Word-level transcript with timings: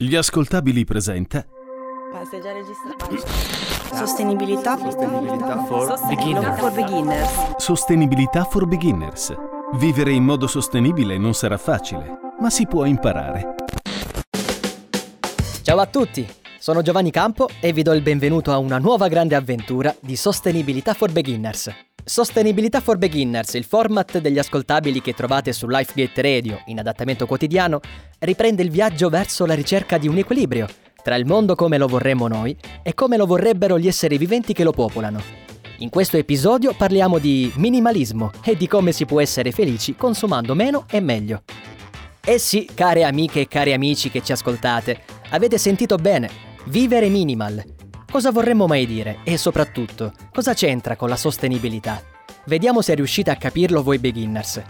Gli 0.00 0.14
ascoltabili 0.14 0.84
presenta 0.84 1.44
Basta, 2.12 2.36
è 2.36 2.40
già 2.40 2.52
registrato. 2.52 3.96
Sostenibilità. 3.96 4.76
Sostenibilità 4.78 5.64
for 5.64 6.06
beginners. 6.06 6.60
for 6.60 6.72
beginners. 6.72 7.56
Sostenibilità 7.56 8.44
for 8.44 8.66
Beginners. 8.68 9.34
Vivere 9.74 10.12
in 10.12 10.22
modo 10.22 10.46
sostenibile 10.46 11.18
non 11.18 11.34
sarà 11.34 11.58
facile, 11.58 12.16
ma 12.38 12.48
si 12.48 12.68
può 12.68 12.84
imparare. 12.84 13.56
Ciao 15.62 15.80
a 15.80 15.86
tutti, 15.86 16.24
sono 16.60 16.80
Giovanni 16.80 17.10
Campo 17.10 17.48
e 17.60 17.72
vi 17.72 17.82
do 17.82 17.92
il 17.92 18.02
benvenuto 18.02 18.52
a 18.52 18.58
una 18.58 18.78
nuova 18.78 19.08
grande 19.08 19.34
avventura 19.34 19.92
di 19.98 20.14
Sostenibilità 20.14 20.94
for 20.94 21.10
Beginners. 21.10 21.87
Sostenibilità 22.08 22.80
for 22.80 22.96
Beginners, 22.96 23.52
il 23.52 23.64
format 23.64 24.18
degli 24.18 24.38
ascoltabili 24.38 25.02
che 25.02 25.12
trovate 25.12 25.52
su 25.52 25.68
Lifegate 25.68 26.22
Radio 26.22 26.62
in 26.68 26.78
adattamento 26.78 27.26
quotidiano, 27.26 27.80
riprende 28.20 28.62
il 28.62 28.70
viaggio 28.70 29.10
verso 29.10 29.44
la 29.44 29.52
ricerca 29.52 29.98
di 29.98 30.08
un 30.08 30.16
equilibrio 30.16 30.66
tra 31.02 31.16
il 31.16 31.26
mondo 31.26 31.54
come 31.54 31.76
lo 31.76 31.86
vorremmo 31.86 32.26
noi 32.26 32.56
e 32.82 32.94
come 32.94 33.18
lo 33.18 33.26
vorrebbero 33.26 33.78
gli 33.78 33.86
esseri 33.86 34.16
viventi 34.16 34.54
che 34.54 34.64
lo 34.64 34.72
popolano. 34.72 35.22
In 35.78 35.90
questo 35.90 36.16
episodio 36.16 36.72
parliamo 36.74 37.18
di 37.18 37.52
minimalismo 37.56 38.32
e 38.42 38.56
di 38.56 38.66
come 38.66 38.92
si 38.92 39.04
può 39.04 39.20
essere 39.20 39.52
felici 39.52 39.94
consumando 39.94 40.54
meno 40.54 40.86
e 40.90 41.00
meglio. 41.00 41.42
Eh 42.24 42.38
sì, 42.38 42.68
care 42.72 43.04
amiche 43.04 43.40
e 43.40 43.48
cari 43.48 43.74
amici 43.74 44.10
che 44.10 44.22
ci 44.22 44.32
ascoltate, 44.32 45.02
avete 45.28 45.58
sentito 45.58 45.96
bene, 45.96 46.30
vivere 46.64 47.08
minimal. 47.10 47.76
Cosa 48.10 48.30
vorremmo 48.30 48.66
mai 48.66 48.86
dire 48.86 49.18
e 49.22 49.36
soprattutto 49.36 50.12
cosa 50.32 50.54
c'entra 50.54 50.96
con 50.96 51.10
la 51.10 51.16
sostenibilità? 51.16 52.02
Vediamo 52.46 52.80
se 52.80 52.94
riuscite 52.94 53.30
a 53.30 53.36
capirlo 53.36 53.82
voi 53.82 53.98
beginners. 53.98 54.62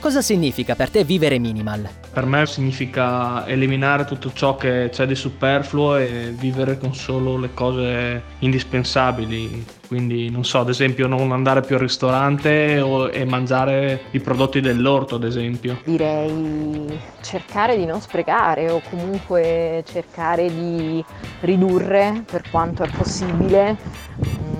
Cosa 0.00 0.22
significa 0.22 0.76
per 0.76 0.90
te 0.90 1.02
vivere 1.02 1.40
minimal? 1.40 1.88
Per 2.12 2.24
me 2.24 2.46
significa 2.46 3.44
eliminare 3.48 4.04
tutto 4.04 4.30
ciò 4.32 4.54
che 4.54 4.90
c'è 4.92 5.06
di 5.06 5.16
superfluo 5.16 5.96
e 5.96 6.32
vivere 6.38 6.78
con 6.78 6.94
solo 6.94 7.36
le 7.36 7.52
cose 7.52 8.22
indispensabili. 8.38 9.66
Quindi, 9.88 10.30
non 10.30 10.44
so, 10.44 10.60
ad 10.60 10.68
esempio, 10.68 11.08
non 11.08 11.32
andare 11.32 11.62
più 11.62 11.74
al 11.74 11.80
ristorante 11.80 12.80
o, 12.80 13.10
e 13.10 13.24
mangiare 13.24 14.02
i 14.12 14.20
prodotti 14.20 14.60
dell'orto, 14.60 15.16
ad 15.16 15.24
esempio. 15.24 15.80
Direi 15.84 16.96
cercare 17.20 17.76
di 17.76 17.84
non 17.84 18.00
sprecare 18.00 18.70
o 18.70 18.80
comunque 18.88 19.82
cercare 19.84 20.48
di 20.48 21.04
ridurre 21.40 22.22
per 22.24 22.48
quanto 22.50 22.84
è 22.84 22.90
possibile 22.96 23.76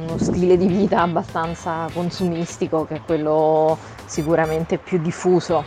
uno 0.09 0.19
stile 0.19 0.57
di 0.57 0.67
vita 0.67 1.03
abbastanza 1.03 1.87
consumistico 1.93 2.87
che 2.87 2.97
è 2.97 3.01
quello 3.03 3.79
sicuramente 4.09 4.79
più 4.79 4.99
diffuso. 4.99 5.65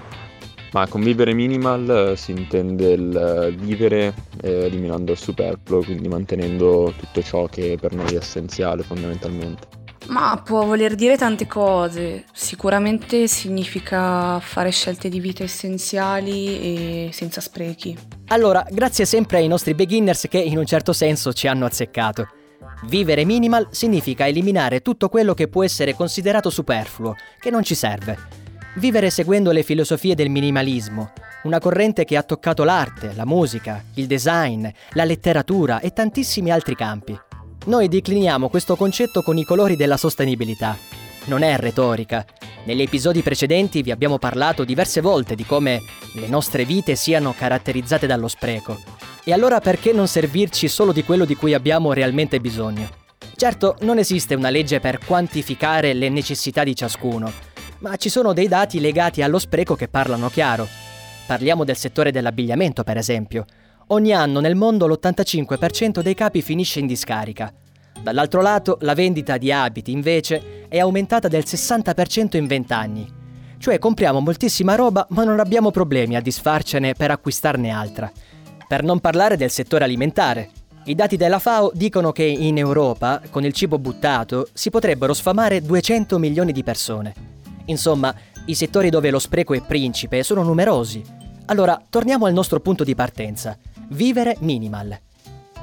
Ma 0.74 0.88
con 0.88 1.02
vivere 1.02 1.34
minimal 1.34 2.12
eh, 2.12 2.16
si 2.16 2.32
intende 2.32 2.92
il 2.94 3.16
eh, 3.16 3.52
vivere 3.52 4.14
eh, 4.42 4.66
eliminando 4.66 5.12
il 5.12 5.18
superfluo, 5.18 5.84
quindi 5.84 6.08
mantenendo 6.08 6.94
tutto 6.98 7.22
ciò 7.22 7.46
che 7.48 7.78
per 7.80 7.94
noi 7.94 8.14
è 8.14 8.18
essenziale 8.18 8.84
fondamentalmente. 8.84 9.80
Ma 10.08 10.42
può 10.44 10.66
voler 10.66 10.96
dire 10.96 11.16
tante 11.16 11.46
cose, 11.46 12.26
sicuramente 12.34 13.28
significa 13.28 14.40
fare 14.40 14.72
scelte 14.72 15.10
di 15.10 15.20
vita 15.20 15.44
essenziali 15.44 17.08
e 17.08 17.10
senza 17.14 17.40
sprechi. 17.40 17.98
Allora, 18.28 18.66
grazie 18.70 19.06
sempre 19.06 19.38
ai 19.38 19.48
nostri 19.48 19.74
beginners 19.74 20.28
che 20.30 20.40
in 20.40 20.58
un 20.58 20.66
certo 20.66 20.92
senso 20.92 21.34
ci 21.34 21.48
hanno 21.48 21.66
azzeccato. 21.66 22.28
Vivere 22.84 23.26
minimal 23.26 23.68
significa 23.70 24.28
eliminare 24.28 24.82
tutto 24.82 25.08
quello 25.08 25.34
che 25.34 25.48
può 25.48 25.64
essere 25.64 25.94
considerato 25.94 26.50
superfluo, 26.50 27.16
che 27.40 27.52
non 27.52 27.64
ci 27.64 27.76
serve. 27.76 28.18
Vivere 28.76 29.10
seguendo 29.10 29.52
le 29.52 29.64
filosofie 29.64 30.16
del 30.16 30.30
minimalismo, 30.30 31.12
una 31.44 31.60
corrente 31.60 32.06
che 32.06 32.18
ha 32.18 32.24
toccato 32.24 32.64
l'arte, 32.64 33.14
la 33.14 33.26
musica, 33.26 33.84
il 33.96 34.08
design, 34.08 34.68
la 34.94 35.04
letteratura 35.04 35.80
e 35.80 35.94
tantissimi 35.94 36.52
altri 36.52 36.76
campi. 36.76 37.18
Noi 37.66 37.88
decliniamo 37.88 38.50
questo 38.50 38.76
concetto 38.76 39.22
con 39.22 39.38
i 39.38 39.44
colori 39.44 39.76
della 39.76 39.98
sostenibilità. 39.98 41.01
Non 41.26 41.44
è 41.44 41.56
retorica. 41.58 42.26
Negli 42.64 42.82
episodi 42.82 43.22
precedenti 43.22 43.82
vi 43.82 43.92
abbiamo 43.92 44.18
parlato 44.18 44.64
diverse 44.64 45.02
volte 45.02 45.36
di 45.36 45.46
come 45.46 45.82
le 46.14 46.28
nostre 46.28 46.66
vite 46.66 46.96
siano 46.96 47.34
caratterizzate 47.34 48.08
dallo 48.08 48.28
spreco. 48.28 48.80
E 49.24 49.32
allora 49.32 49.60
perché 49.60 49.94
non 49.94 50.08
servirci 50.08 50.68
solo 50.68 50.92
di 50.92 51.04
quello 51.04 51.26
di 51.26 51.36
cui 51.36 51.54
abbiamo 51.54 51.94
realmente 51.94 52.40
bisogno? 52.40 52.90
Certo, 53.36 53.76
non 53.82 54.00
esiste 54.00 54.34
una 54.34 54.50
legge 54.50 54.80
per 54.80 55.00
quantificare 55.06 55.94
le 55.94 56.10
necessità 56.10 56.64
di 56.64 56.76
ciascuno, 56.76 57.32
ma 57.80 57.96
ci 57.98 58.10
sono 58.10 58.34
dei 58.34 58.48
dati 58.48 58.80
legati 58.80 59.22
allo 59.22 59.40
spreco 59.40 59.76
che 59.76 59.88
parlano 59.88 60.30
chiaro. 60.30 60.68
Parliamo 61.28 61.64
del 61.64 61.78
settore 61.78 62.12
dell'abbigliamento, 62.12 62.84
per 62.84 62.98
esempio. 62.98 63.46
Ogni 63.88 64.14
anno 64.14 64.40
nel 64.40 64.56
mondo 64.56 64.88
l'85% 64.88 66.02
dei 66.02 66.14
capi 66.14 66.42
finisce 66.42 66.80
in 66.80 66.88
discarica. 66.88 67.54
Dall'altro 68.02 68.42
lato, 68.42 68.78
la 68.82 68.94
vendita 68.94 69.38
di 69.38 69.52
abiti, 69.52 69.92
invece, 69.92 70.68
è 70.68 70.80
aumentata 70.80 71.28
del 71.28 71.44
60% 71.46 72.38
in 72.38 72.48
20 72.48 72.74
anni. 72.74 73.20
Cioè 73.58 73.78
compriamo 73.78 74.20
moltissima 74.20 74.76
roba, 74.76 75.06
ma 75.10 75.24
non 75.24 75.40
abbiamo 75.40 75.70
problemi 75.70 76.16
a 76.16 76.22
disfarcene 76.22 76.94
per 76.94 77.12
acquistarne 77.12 77.70
altra. 77.70 78.12
Per 78.68 78.84
non 78.84 79.00
parlare 79.00 79.38
del 79.38 79.52
settore 79.52 79.84
alimentare. 79.84 80.50
I 80.86 80.96
dati 80.96 81.16
della 81.16 81.38
FAO 81.38 81.72
dicono 81.76 82.12
che 82.12 82.24
in 82.24 82.58
Europa, 82.58 83.22
con 83.30 83.46
il 83.46 83.54
cibo 83.54 83.78
buttato, 83.78 84.48
si 84.54 84.72
potrebbero 84.72 85.14
sfamare 85.14 85.62
200 85.62 86.18
milioni 86.18 86.52
di 86.52 86.64
persone. 86.64 87.14
Insomma, 87.66 88.16
i 88.46 88.56
settori 88.56 88.90
dove 88.90 89.12
lo 89.12 89.20
spreco 89.20 89.54
è 89.54 89.62
principe 89.62 90.24
sono 90.24 90.42
numerosi. 90.42 91.04
Allora, 91.46 91.80
torniamo 91.88 92.26
al 92.26 92.34
nostro 92.34 92.60
punto 92.62 92.84
di 92.84 92.96
partenza. 92.96 93.56
Vivere 93.90 94.38
minimal. 94.40 94.98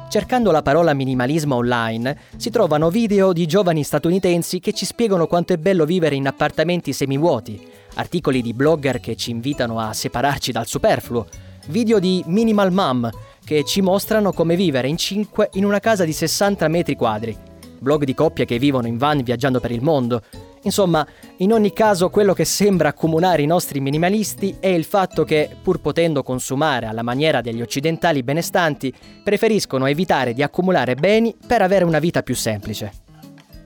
Cercando 0.09 0.51
la 0.51 0.63
parola 0.63 0.95
minimalismo 0.95 1.57
online, 1.57 2.17
si 2.39 2.49
trovano 2.49 2.89
video 2.89 3.35
di 3.35 3.45
giovani 3.45 3.83
statunitensi 3.83 4.59
che 4.59 4.73
ci 4.73 4.87
spiegano 4.87 5.27
quanto 5.27 5.53
è 5.53 5.59
bello 5.59 5.85
vivere 5.85 6.15
in 6.15 6.27
appartamenti 6.27 6.95
semivuoti, 6.95 7.69
articoli 7.97 8.41
di 8.41 8.55
blogger 8.55 9.01
che 9.01 9.17
ci 9.17 9.31
invitano 9.31 9.79
a 9.81 9.93
separarci 9.93 10.51
dal 10.51 10.67
superfluo, 10.67 11.27
video 11.67 11.99
di 11.99 12.23
Minimal 12.25 12.73
Mom 12.73 13.11
che 13.45 13.65
ci 13.65 13.83
mostrano 13.83 14.33
come 14.33 14.57
vivere 14.57 14.89
in 14.89 14.97
5 14.97 15.51
in 15.53 15.67
una 15.67 15.79
casa 15.79 16.07
di 16.07 16.13
60 16.15 16.67
metri 16.69 16.97
quadri, 16.97 17.37
blog 17.79 18.05
di 18.05 18.15
coppie 18.15 18.45
che 18.45 18.59
vivono 18.59 18.87
in 18.87 18.99
van 18.99 19.23
viaggiando 19.23 19.61
per 19.61 19.71
il 19.71 19.83
mondo, 19.83 20.23
Insomma, 20.63 21.07
in 21.39 21.53
ogni 21.53 21.73
caso 21.73 22.11
quello 22.11 22.35
che 22.35 22.45
sembra 22.45 22.89
accomunare 22.89 23.43
i 23.43 23.47
nostri 23.47 23.81
minimalisti 23.81 24.57
è 24.59 24.67
il 24.67 24.85
fatto 24.85 25.25
che, 25.25 25.49
pur 25.63 25.81
potendo 25.81 26.23
consumare 26.23 26.87
alla 26.87 27.03
maniera 27.03 27.41
degli 27.41 27.63
occidentali 27.63 28.23
benestanti, 28.23 28.93
preferiscono 29.23 29.87
evitare 29.87 30.33
di 30.35 30.43
accumulare 30.43 30.95
beni 30.95 31.35
per 31.47 31.63
avere 31.63 31.85
una 31.85 31.99
vita 32.01 32.23
più 32.23 32.35
semplice. 32.35 33.07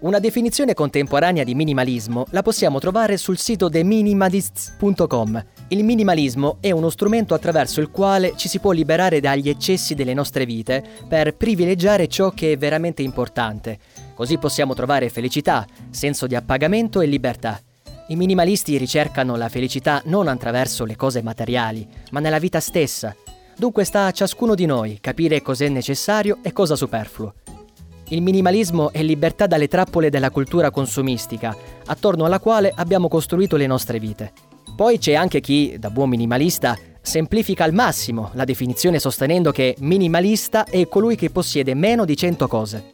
Una 0.02 0.18
definizione 0.18 0.74
contemporanea 0.74 1.44
di 1.44 1.54
minimalismo 1.54 2.26
la 2.30 2.42
possiamo 2.42 2.80
trovare 2.80 3.16
sul 3.16 3.38
sito 3.38 3.70
theminimalists.com. 3.70 5.44
Il 5.68 5.84
minimalismo 5.84 6.56
è 6.60 6.72
uno 6.72 6.90
strumento 6.90 7.34
attraverso 7.34 7.80
il 7.80 7.88
quale 7.88 8.32
ci 8.34 8.48
si 8.48 8.58
può 8.58 8.72
liberare 8.72 9.20
dagli 9.20 9.48
eccessi 9.48 9.94
delle 9.94 10.12
nostre 10.12 10.44
vite 10.44 10.82
per 11.06 11.36
privilegiare 11.36 12.08
ciò 12.08 12.30
che 12.30 12.50
è 12.50 12.56
veramente 12.56 13.02
importante, 13.02 13.78
Così 14.22 14.38
possiamo 14.38 14.72
trovare 14.72 15.08
felicità, 15.08 15.66
senso 15.90 16.28
di 16.28 16.36
appagamento 16.36 17.00
e 17.00 17.06
libertà. 17.06 17.60
I 18.06 18.14
minimalisti 18.14 18.76
ricercano 18.76 19.34
la 19.34 19.48
felicità 19.48 20.00
non 20.04 20.28
attraverso 20.28 20.84
le 20.84 20.94
cose 20.94 21.22
materiali, 21.22 21.84
ma 22.12 22.20
nella 22.20 22.38
vita 22.38 22.60
stessa. 22.60 23.16
Dunque 23.56 23.82
sta 23.82 24.06
a 24.06 24.12
ciascuno 24.12 24.54
di 24.54 24.64
noi 24.64 24.98
capire 25.00 25.42
cos'è 25.42 25.68
necessario 25.68 26.38
e 26.40 26.52
cosa 26.52 26.76
superfluo. 26.76 27.34
Il 28.10 28.22
minimalismo 28.22 28.92
è 28.92 29.02
libertà 29.02 29.48
dalle 29.48 29.66
trappole 29.66 30.08
della 30.08 30.30
cultura 30.30 30.70
consumistica, 30.70 31.56
attorno 31.86 32.24
alla 32.24 32.38
quale 32.38 32.72
abbiamo 32.72 33.08
costruito 33.08 33.56
le 33.56 33.66
nostre 33.66 33.98
vite. 33.98 34.32
Poi 34.76 34.98
c'è 34.98 35.14
anche 35.14 35.40
chi, 35.40 35.74
da 35.80 35.90
buon 35.90 36.10
minimalista, 36.10 36.78
semplifica 37.00 37.64
al 37.64 37.74
massimo 37.74 38.30
la 38.34 38.44
definizione 38.44 39.00
sostenendo 39.00 39.50
che 39.50 39.74
minimalista 39.80 40.62
è 40.62 40.86
colui 40.86 41.16
che 41.16 41.30
possiede 41.30 41.74
meno 41.74 42.04
di 42.04 42.16
100 42.16 42.46
cose. 42.46 42.91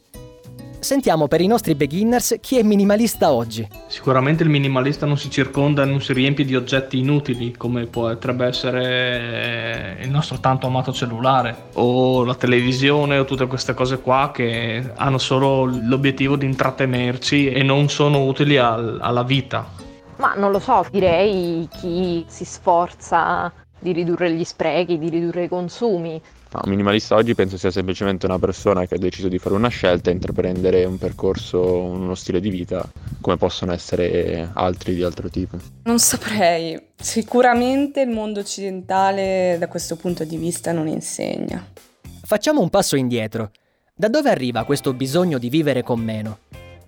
Sentiamo 0.79 1.27
per 1.27 1.41
i 1.41 1.47
nostri 1.47 1.75
beginners 1.75 2.37
chi 2.39 2.57
è 2.57 2.63
minimalista 2.63 3.33
oggi. 3.33 3.67
Sicuramente 3.87 4.43
il 4.43 4.49
minimalista 4.49 5.05
non 5.05 5.17
si 5.17 5.29
circonda, 5.29 5.83
non 5.83 6.01
si 6.01 6.13
riempie 6.13 6.45
di 6.45 6.55
oggetti 6.55 6.99
inutili 6.99 7.55
come 7.57 7.85
potrebbe 7.85 8.45
essere 8.45 9.97
il 10.01 10.09
nostro 10.09 10.39
tanto 10.39 10.67
amato 10.67 10.93
cellulare 10.93 11.69
o 11.73 12.23
la 12.23 12.33
televisione 12.33 13.17
o 13.17 13.25
tutte 13.25 13.45
queste 13.45 13.73
cose 13.73 13.99
qua 13.99 14.31
che 14.33 14.91
hanno 14.95 15.17
solo 15.17 15.65
l'obiettivo 15.65 16.37
di 16.37 16.45
intrattenerci 16.45 17.51
e 17.51 17.61
non 17.61 17.89
sono 17.89 18.23
utili 18.23 18.57
al, 18.57 18.99
alla 19.01 19.23
vita. 19.23 19.67
Ma 20.15 20.33
non 20.35 20.51
lo 20.51 20.59
so, 20.59 20.85
direi 20.89 21.67
chi 21.77 22.23
si 22.27 22.45
sforza 22.45 23.51
di 23.77 23.91
ridurre 23.91 24.31
gli 24.31 24.43
sprechi, 24.45 24.97
di 24.97 25.09
ridurre 25.09 25.43
i 25.43 25.49
consumi, 25.49 26.21
No, 26.51 26.61
minimalista 26.65 27.15
oggi 27.15 27.35
penso 27.35 27.57
sia 27.57 27.69
semplicemente 27.69 28.25
una 28.25 28.39
persona 28.39 28.87
che 28.87 28.95
ha 28.95 28.97
deciso 28.97 29.27
di 29.27 29.37
fare 29.37 29.53
una 29.53 29.67
scelta 29.67 30.09
e 30.09 30.13
intraprendere 30.13 30.83
un 30.83 30.97
percorso, 30.97 31.61
uno 31.61 32.15
stile 32.15 32.39
di 32.39 32.49
vita, 32.49 32.83
come 33.21 33.37
possono 33.37 33.71
essere 33.71 34.49
altri 34.53 34.95
di 34.95 35.03
altro 35.03 35.29
tipo. 35.29 35.57
Non 35.83 35.99
saprei, 35.99 36.87
sicuramente 36.95 38.01
il 38.01 38.09
mondo 38.09 38.39
occidentale 38.39 39.57
da 39.59 39.67
questo 39.67 39.95
punto 39.95 40.23
di 40.23 40.37
vista 40.37 40.71
non 40.71 40.87
insegna. 40.87 41.63
Facciamo 42.23 42.61
un 42.61 42.69
passo 42.69 42.95
indietro. 42.95 43.51
Da 43.93 44.07
dove 44.07 44.31
arriva 44.31 44.63
questo 44.63 44.93
bisogno 44.93 45.37
di 45.37 45.49
vivere 45.49 45.83
con 45.83 45.99
meno? 45.99 46.39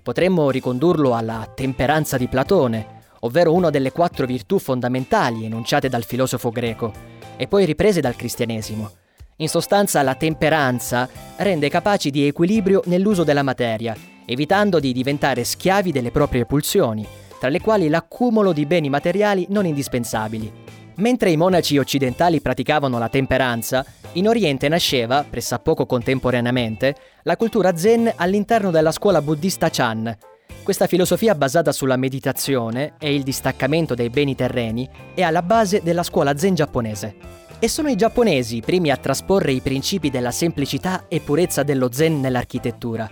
Potremmo 0.01 0.49
ricondurlo 0.49 1.13
alla 1.13 1.47
temperanza 1.53 2.17
di 2.17 2.27
Platone, 2.27 3.03
ovvero 3.19 3.53
una 3.53 3.69
delle 3.69 3.91
quattro 3.91 4.25
virtù 4.25 4.57
fondamentali 4.57 5.45
enunciate 5.45 5.87
dal 5.87 6.03
filosofo 6.03 6.49
greco, 6.49 6.91
e 7.37 7.47
poi 7.47 7.65
riprese 7.65 8.01
dal 8.01 8.15
cristianesimo. 8.15 8.91
In 9.38 9.50
sostanza 9.50 10.01
la 10.04 10.16
temperanza 10.16 11.10
rende 11.38 11.69
capaci 11.69 12.12
di 12.12 12.28
equilibrio 12.28 12.81
nell'uso 12.86 13.24
della 13.24 13.44
materia, 13.44 13.95
evitando 14.25 14.80
di 14.80 14.94
diventare 14.94 15.44
schiavi 15.44 15.92
delle 15.92 16.12
proprie 16.12 16.45
pulsioni, 16.45 17.07
tra 17.39 17.50
le 17.50 17.60
quali 17.60 17.89
l'accumulo 17.89 18.54
di 18.54 18.66
beni 18.66 18.89
materiali 18.89 19.48
non 19.50 19.66
indispensabili. 19.66 20.51
Mentre 20.95 21.31
i 21.31 21.38
monaci 21.38 21.78
occidentali 21.78 22.42
praticavano 22.42 23.00
la 23.00 23.10
temperanza, 23.10 23.83
in 24.13 24.28
Oriente 24.28 24.68
nasceva, 24.68 25.25
pressappoco 25.28 25.86
contemporaneamente, 25.86 26.95
la 27.24 27.38
cultura 27.38 27.75
zen 27.75 28.12
all'interno 28.16 28.69
della 28.69 28.92
scuola 28.92 29.22
buddista 29.22 29.69
Chan, 29.69 30.16
questa 30.63 30.86
filosofia 30.86 31.33
basata 31.33 31.72
sulla 31.72 31.95
meditazione 31.95 32.94
e 33.00 33.16
il 33.16 33.24
distaccamento 33.24 33.95
dai 33.95 34.12
beni 34.12 34.36
terreni 34.36 34.88
è 35.16 35.24
alla 35.24 35.42
base 35.42 35.81
della 35.81 36.04
scuola 36.04 36.38
zen 36.38 36.54
giapponese. 36.54 37.40
E 37.63 37.69
sono 37.69 37.89
i 37.89 37.95
giapponesi 37.95 38.55
i 38.55 38.61
primi 38.61 38.89
a 38.89 38.97
trasporre 38.97 39.51
i 39.51 39.61
principi 39.61 40.09
della 40.09 40.31
semplicità 40.31 41.05
e 41.07 41.19
purezza 41.19 41.61
dello 41.61 41.91
zen 41.91 42.19
nell'architettura. 42.19 43.07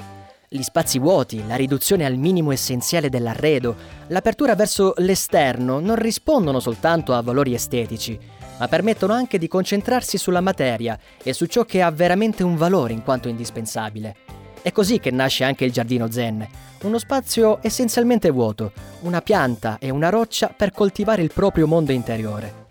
Gli 0.48 0.64
spazi 0.64 0.98
vuoti, 0.98 1.46
la 1.46 1.54
riduzione 1.54 2.04
al 2.04 2.16
minimo 2.16 2.52
essenziale 2.52 3.10
dell'arredo, 3.10 3.76
l'apertura 4.08 4.56
verso 4.56 4.96
l'esterno 4.98 5.80
non 5.80 5.98
rispondono 5.98 6.60
soltanto 6.60 7.14
a 7.14 7.22
valori 7.22 7.54
estetici, 7.54 8.18
ma 8.58 8.68
permettono 8.68 9.14
anche 9.14 9.38
di 9.38 9.48
concentrarsi 9.48 10.18
sulla 10.18 10.42
materia 10.42 10.98
e 11.22 11.32
su 11.32 11.46
ciò 11.46 11.64
che 11.64 11.84
ha 11.84 11.92
veramente 11.92 12.42
un 12.42 12.56
valore 12.56 12.94
in 12.94 13.04
quanto 13.04 13.28
indispensabile. 13.28 14.16
È 14.64 14.72
così 14.72 15.00
che 15.00 15.12
nasce 15.12 15.44
anche 15.44 15.64
il 15.64 15.72
giardino 15.72 16.10
zen, 16.10 16.48
uno 16.82 16.98
spazio 16.98 17.60
essenzialmente 17.62 18.32
vuoto, 18.32 18.72
una 19.02 19.22
pianta 19.22 19.78
e 19.80 19.92
una 19.92 20.10
roccia 20.10 20.48
per 20.48 20.72
coltivare 20.72 21.22
il 21.22 21.32
proprio 21.32 21.68
mondo 21.68 21.92
interiore. 21.92 22.66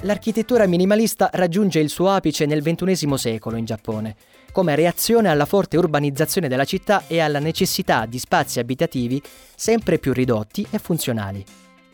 L'architettura 0.00 0.66
minimalista 0.66 1.30
raggiunge 1.32 1.78
il 1.78 1.88
suo 1.88 2.10
apice 2.10 2.44
nel 2.44 2.62
XXI 2.62 3.16
secolo 3.16 3.56
in 3.56 3.64
Giappone, 3.64 4.16
come 4.50 4.74
reazione 4.74 5.28
alla 5.28 5.44
forte 5.44 5.76
urbanizzazione 5.76 6.48
della 6.48 6.64
città 6.64 7.04
e 7.06 7.20
alla 7.20 7.38
necessità 7.38 8.06
di 8.06 8.18
spazi 8.18 8.58
abitativi 8.58 9.22
sempre 9.54 9.98
più 9.98 10.12
ridotti 10.12 10.66
e 10.70 10.78
funzionali. 10.78 11.44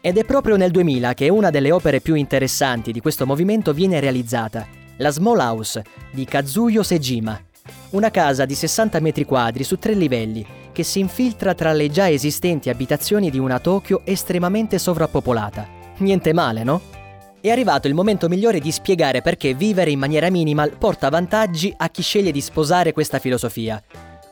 Ed 0.01 0.17
è 0.17 0.25
proprio 0.25 0.57
nel 0.57 0.71
2000 0.71 1.13
che 1.13 1.29
una 1.29 1.51
delle 1.51 1.71
opere 1.71 2.01
più 2.01 2.15
interessanti 2.15 2.93
di 2.93 3.01
questo 3.01 3.27
movimento 3.27 3.73
viene 3.73 4.01
realizzata, 4.01 4.67
la 4.97 5.11
Small 5.11 5.39
House 5.39 5.85
di 6.11 6.25
Kazuyo 6.25 6.83
Sejima, 6.83 7.39
una 7.91 8.11
casa 8.11 8.45
di 8.45 8.55
60 8.55 9.01
metri 9.01 9.25
quadri 9.25 9.65
su 9.65 9.77
tre 9.79 9.93
livelli 9.93 10.47
che 10.73 10.83
si 10.83 11.01
infiltra 11.01 11.55
tra 11.55 11.73
le 11.73 11.91
già 11.91 12.09
esistenti 12.09 12.71
abitazioni 12.71 13.31
di 13.31 13.39
una 13.39 13.59
Tokyo 13.59 14.03
estremamente 14.05 14.79
sovrappopolata. 14.79 15.67
Niente 15.99 16.33
male, 16.33 16.63
no? 16.63 16.81
È 17.41 17.51
arrivato 17.51 17.87
il 17.87 17.95
momento 17.95 18.27
migliore 18.27 18.59
di 18.59 18.73
spiegare 18.73 19.23
perché 19.23 19.55
vivere 19.55 19.93
in 19.93 19.99
maniera 20.01 20.29
minimal 20.29 20.77
porta 20.77 21.09
vantaggi 21.09 21.73
a 21.77 21.89
chi 21.89 22.03
sceglie 22.03 22.33
di 22.33 22.41
sposare 22.41 22.93
questa 22.93 23.21
filosofia. 23.21 23.81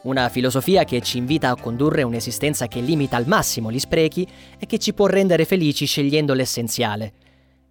Una 0.02 0.28
filosofia 0.28 0.82
che 0.82 1.00
ci 1.02 1.18
invita 1.18 1.50
a 1.50 1.56
condurre 1.56 2.02
un'esistenza 2.02 2.66
che 2.66 2.80
limita 2.80 3.16
al 3.16 3.28
massimo 3.28 3.70
gli 3.70 3.78
sprechi 3.78 4.26
e 4.58 4.66
che 4.66 4.78
ci 4.78 4.92
può 4.92 5.06
rendere 5.06 5.44
felici 5.44 5.86
scegliendo 5.86 6.34
l'essenziale. 6.34 7.12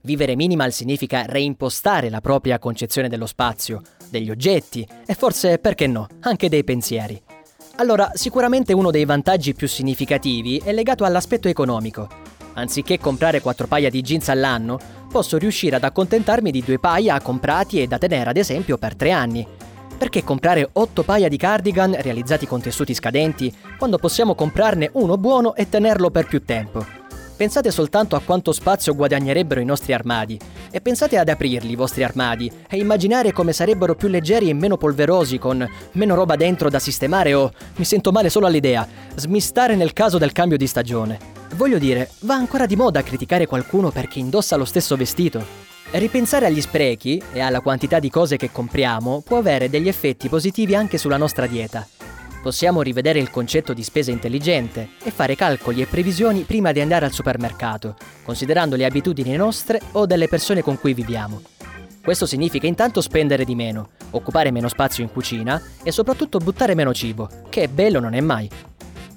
Vivere 0.03 0.37
minimal 0.37 0.71
significa 0.71 1.25
reimpostare 1.25 2.09
la 2.09 2.21
propria 2.21 2.57
concezione 2.57 3.09
dello 3.09 3.25
spazio, 3.25 3.81
degli 4.09 4.29
oggetti 4.29 4.87
e 5.05 5.13
forse, 5.15 5.59
perché 5.59 5.85
no, 5.85 6.07
anche 6.21 6.47
dei 6.47 6.63
pensieri. 6.63 7.21
Allora, 7.77 8.09
sicuramente 8.13 8.71
uno 8.71 8.89
dei 8.89 9.03
vantaggi 9.03 9.53
più 9.53 9.67
significativi 9.67 10.61
è 10.63 10.71
legato 10.71 11.03
all'aspetto 11.03 11.49
economico. 11.49 12.07
Anziché 12.53 12.99
comprare 12.99 13.41
quattro 13.41 13.67
paia 13.67 13.89
di 13.89 13.99
jeans 14.01 14.29
all'anno, 14.29 14.79
posso 15.15 15.37
riuscire 15.37 15.77
ad 15.77 15.85
accontentarmi 15.85 16.51
di 16.51 16.61
due 16.61 16.77
paia 16.77 17.21
comprati 17.21 17.81
e 17.81 17.87
da 17.87 17.97
tenere 17.97 18.31
ad 18.31 18.35
esempio 18.35 18.77
per 18.77 18.97
tre 18.97 19.11
anni. 19.11 19.47
Perché 19.97 20.25
comprare 20.25 20.67
otto 20.73 21.03
paia 21.03 21.29
di 21.29 21.37
cardigan 21.37 21.95
realizzati 21.97 22.45
con 22.45 22.59
tessuti 22.59 22.93
scadenti, 22.93 23.49
quando 23.77 23.97
possiamo 23.97 24.35
comprarne 24.35 24.89
uno 24.95 25.17
buono 25.17 25.55
e 25.55 25.69
tenerlo 25.69 26.11
per 26.11 26.25
più 26.25 26.43
tempo? 26.43 26.85
Pensate 27.37 27.71
soltanto 27.71 28.17
a 28.17 28.21
quanto 28.25 28.51
spazio 28.51 28.93
guadagnerebbero 28.93 29.61
i 29.61 29.65
nostri 29.65 29.93
armadi 29.93 30.37
e 30.69 30.81
pensate 30.81 31.17
ad 31.17 31.29
aprirli 31.29 31.71
i 31.71 31.77
vostri 31.77 32.03
armadi 32.03 32.51
e 32.69 32.75
immaginare 32.75 33.31
come 33.31 33.53
sarebbero 33.53 33.95
più 33.95 34.09
leggeri 34.09 34.49
e 34.49 34.53
meno 34.53 34.75
polverosi 34.75 35.37
con 35.37 35.65
meno 35.93 36.15
roba 36.15 36.35
dentro 36.35 36.69
da 36.69 36.79
sistemare 36.79 37.33
o, 37.33 37.53
mi 37.77 37.85
sento 37.85 38.11
male 38.11 38.29
solo 38.29 38.47
all'idea, 38.47 38.85
smistare 39.15 39.77
nel 39.77 39.93
caso 39.93 40.17
del 40.17 40.33
cambio 40.33 40.57
di 40.57 40.67
stagione. 40.67 41.34
Voglio 41.55 41.77
dire, 41.77 42.09
va 42.21 42.35
ancora 42.35 42.65
di 42.65 42.75
moda 42.75 43.01
criticare 43.01 43.45
qualcuno 43.45 43.89
perché 43.89 44.19
indossa 44.19 44.55
lo 44.55 44.65
stesso 44.65 44.95
vestito. 44.95 45.43
Ripensare 45.91 46.45
agli 46.45 46.59
sprechi 46.59 47.21
e 47.31 47.39
alla 47.39 47.61
quantità 47.61 47.99
di 47.99 48.09
cose 48.09 48.35
che 48.35 48.51
compriamo 48.51 49.21
può 49.25 49.37
avere 49.37 49.69
degli 49.69 49.87
effetti 49.87 50.27
positivi 50.27 50.75
anche 50.75 50.97
sulla 50.97 51.17
nostra 51.17 51.47
dieta 51.47 51.87
possiamo 52.45 52.83
rivedere 52.83 53.17
il 53.17 53.31
concetto 53.31 53.73
di 53.73 53.81
spesa 53.81 54.11
intelligente 54.11 54.89
e 55.03 55.09
fare 55.09 55.35
calcoli 55.35 55.81
e 55.81 55.87
previsioni 55.87 56.41
prima 56.41 56.71
di 56.71 56.79
andare 56.79 57.05
al 57.05 57.11
supermercato, 57.11 57.95
considerando 58.23 58.75
le 58.75 58.85
abitudini 58.85 59.35
nostre 59.35 59.81
o 59.93 60.05
delle 60.05 60.27
persone 60.27 60.61
con 60.61 60.79
cui 60.79 60.93
viviamo. 60.93 61.41
Questo 62.03 62.27
significa 62.27 62.67
intanto 62.67 63.01
spendere 63.01 63.45
di 63.45 63.55
meno, 63.55 63.89
occupare 64.11 64.51
meno 64.51 64.67
spazio 64.67 65.01
in 65.01 65.11
cucina 65.11 65.59
e 65.81 65.91
soprattutto 65.91 66.37
buttare 66.37 66.75
meno 66.75 66.93
cibo, 66.93 67.27
che 67.49 67.67
bello 67.67 67.99
non 67.99 68.13
è 68.13 68.21
mai. 68.21 68.47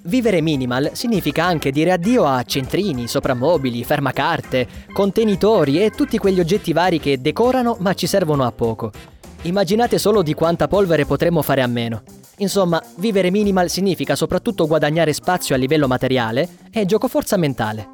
Vivere 0.09 0.41
minimal 0.41 0.93
significa 0.95 1.45
anche 1.45 1.71
dire 1.71 1.93
addio 1.93 2.25
a 2.25 2.43
centrini, 2.43 3.07
soprammobili, 3.07 3.85
fermacarte, 3.85 4.67
contenitori 4.91 5.85
e 5.85 5.91
tutti 5.91 6.17
quegli 6.17 6.41
oggetti 6.41 6.73
vari 6.73 6.99
che 6.99 7.21
decorano 7.21 7.77
ma 7.81 7.93
ci 7.93 8.07
servono 8.07 8.45
a 8.45 8.51
poco. 8.51 8.91
Immaginate 9.43 9.99
solo 9.99 10.23
di 10.23 10.33
quanta 10.33 10.67
polvere 10.67 11.05
potremmo 11.05 11.43
fare 11.43 11.61
a 11.61 11.67
meno. 11.67 12.05
Insomma, 12.39 12.83
vivere 12.97 13.31
minimal 13.31 13.69
significa 13.69 14.17
soprattutto 14.17 14.67
guadagnare 14.67 15.13
spazio 15.13 15.55
a 15.55 15.59
livello 15.59 15.87
materiale 15.87 16.49
e 16.73 16.87
giocoforza 16.87 17.37
mentale. 17.37 17.87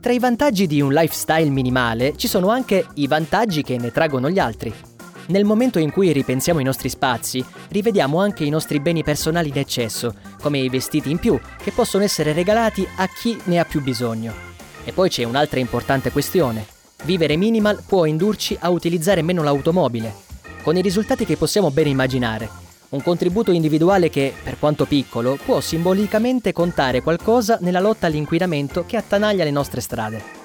Tra 0.00 0.12
i 0.14 0.18
vantaggi 0.18 0.66
di 0.66 0.80
un 0.80 0.94
lifestyle 0.94 1.50
minimale 1.50 2.16
ci 2.16 2.26
sono 2.26 2.48
anche 2.48 2.86
i 2.94 3.06
vantaggi 3.06 3.62
che 3.62 3.76
ne 3.76 3.92
traggono 3.92 4.30
gli 4.30 4.38
altri. 4.38 4.72
Nel 5.26 5.44
momento 5.44 5.78
in 5.78 5.90
cui 5.90 6.12
ripensiamo 6.12 6.60
i 6.60 6.64
nostri 6.64 6.88
spazi, 6.88 7.44
rivediamo 7.68 8.20
anche 8.20 8.44
i 8.44 8.50
nostri 8.50 8.78
beni 8.80 9.02
personali 9.02 9.48
in 9.48 9.58
eccesso, 9.58 10.14
come 10.40 10.58
i 10.58 10.68
vestiti 10.68 11.10
in 11.10 11.18
più, 11.18 11.38
che 11.62 11.72
possono 11.72 12.04
essere 12.04 12.32
regalati 12.32 12.86
a 12.96 13.08
chi 13.08 13.40
ne 13.44 13.58
ha 13.58 13.64
più 13.64 13.82
bisogno. 13.82 14.32
E 14.84 14.92
poi 14.92 15.08
c'è 15.08 15.24
un'altra 15.24 15.60
importante 15.60 16.12
questione. 16.12 16.66
Vivere 17.04 17.36
minimal 17.36 17.82
può 17.86 18.04
indurci 18.04 18.56
a 18.60 18.68
utilizzare 18.68 19.22
meno 19.22 19.42
l'automobile, 19.42 20.12
con 20.62 20.76
i 20.76 20.82
risultati 20.82 21.24
che 21.24 21.36
possiamo 21.36 21.70
ben 21.70 21.86
immaginare, 21.86 22.48
un 22.90 23.02
contributo 23.02 23.50
individuale 23.50 24.10
che, 24.10 24.32
per 24.42 24.58
quanto 24.58 24.84
piccolo, 24.84 25.38
può 25.42 25.60
simbolicamente 25.60 26.52
contare 26.52 27.02
qualcosa 27.02 27.58
nella 27.60 27.80
lotta 27.80 28.06
all'inquinamento 28.06 28.84
che 28.86 28.96
attanaglia 28.96 29.44
le 29.44 29.50
nostre 29.50 29.80
strade. 29.80 30.43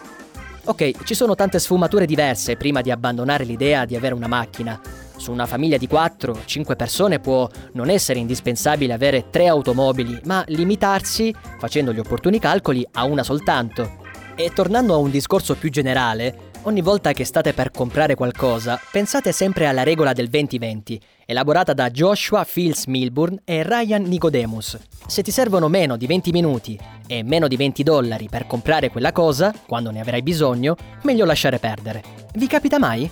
Ok, 0.65 1.03
ci 1.03 1.15
sono 1.15 1.35
tante 1.35 1.57
sfumature 1.57 2.05
diverse 2.05 2.55
prima 2.55 2.81
di 2.81 2.91
abbandonare 2.91 3.43
l'idea 3.43 3.85
di 3.85 3.95
avere 3.95 4.13
una 4.13 4.27
macchina. 4.27 4.79
Su 5.15 5.31
una 5.31 5.45
famiglia 5.45 5.77
di 5.77 5.87
4-5 5.87 6.75
persone 6.75 7.19
può 7.19 7.49
non 7.73 7.89
essere 7.89 8.19
indispensabile 8.19 8.93
avere 8.93 9.29
tre 9.29 9.47
automobili, 9.47 10.19
ma 10.25 10.43
limitarsi, 10.47 11.33
facendo 11.57 11.91
gli 11.91 11.99
opportuni 11.99 12.39
calcoli, 12.39 12.87
a 12.93 13.03
una 13.03 13.23
soltanto. 13.23 13.97
E 14.35 14.51
tornando 14.53 14.93
a 14.93 14.97
un 14.97 15.09
discorso 15.09 15.55
più 15.55 15.69
generale, 15.69 16.48
Ogni 16.63 16.81
volta 16.81 17.13
che 17.13 17.23
state 17.23 17.53
per 17.53 17.71
comprare 17.71 18.15
qualcosa, 18.15 18.79
pensate 18.91 19.31
sempre 19.31 19.65
alla 19.65 19.83
regola 19.83 20.11
del 20.11 20.29
20-20, 20.29 20.97
elaborata 21.25 21.71
da 21.71 21.89
Joshua 21.89 22.43
Fields 22.43 22.85
Milburn 22.85 23.39
e 23.45 23.63
Ryan 23.63 24.03
Nicodemus. 24.03 24.77
Se 25.07 25.23
ti 25.23 25.31
servono 25.31 25.69
meno 25.69 25.95
di 25.95 26.05
20 26.05 26.31
minuti 26.31 26.77
e 27.07 27.23
meno 27.23 27.47
di 27.47 27.55
20 27.55 27.81
dollari 27.81 28.27
per 28.29 28.45
comprare 28.45 28.89
quella 28.89 29.13
cosa, 29.13 29.53
quando 29.65 29.89
ne 29.89 30.01
avrai 30.01 30.21
bisogno, 30.21 30.75
meglio 31.03 31.23
lasciare 31.23 31.59
perdere. 31.59 32.03
Vi 32.33 32.47
capita 32.47 32.77
mai? 32.77 33.09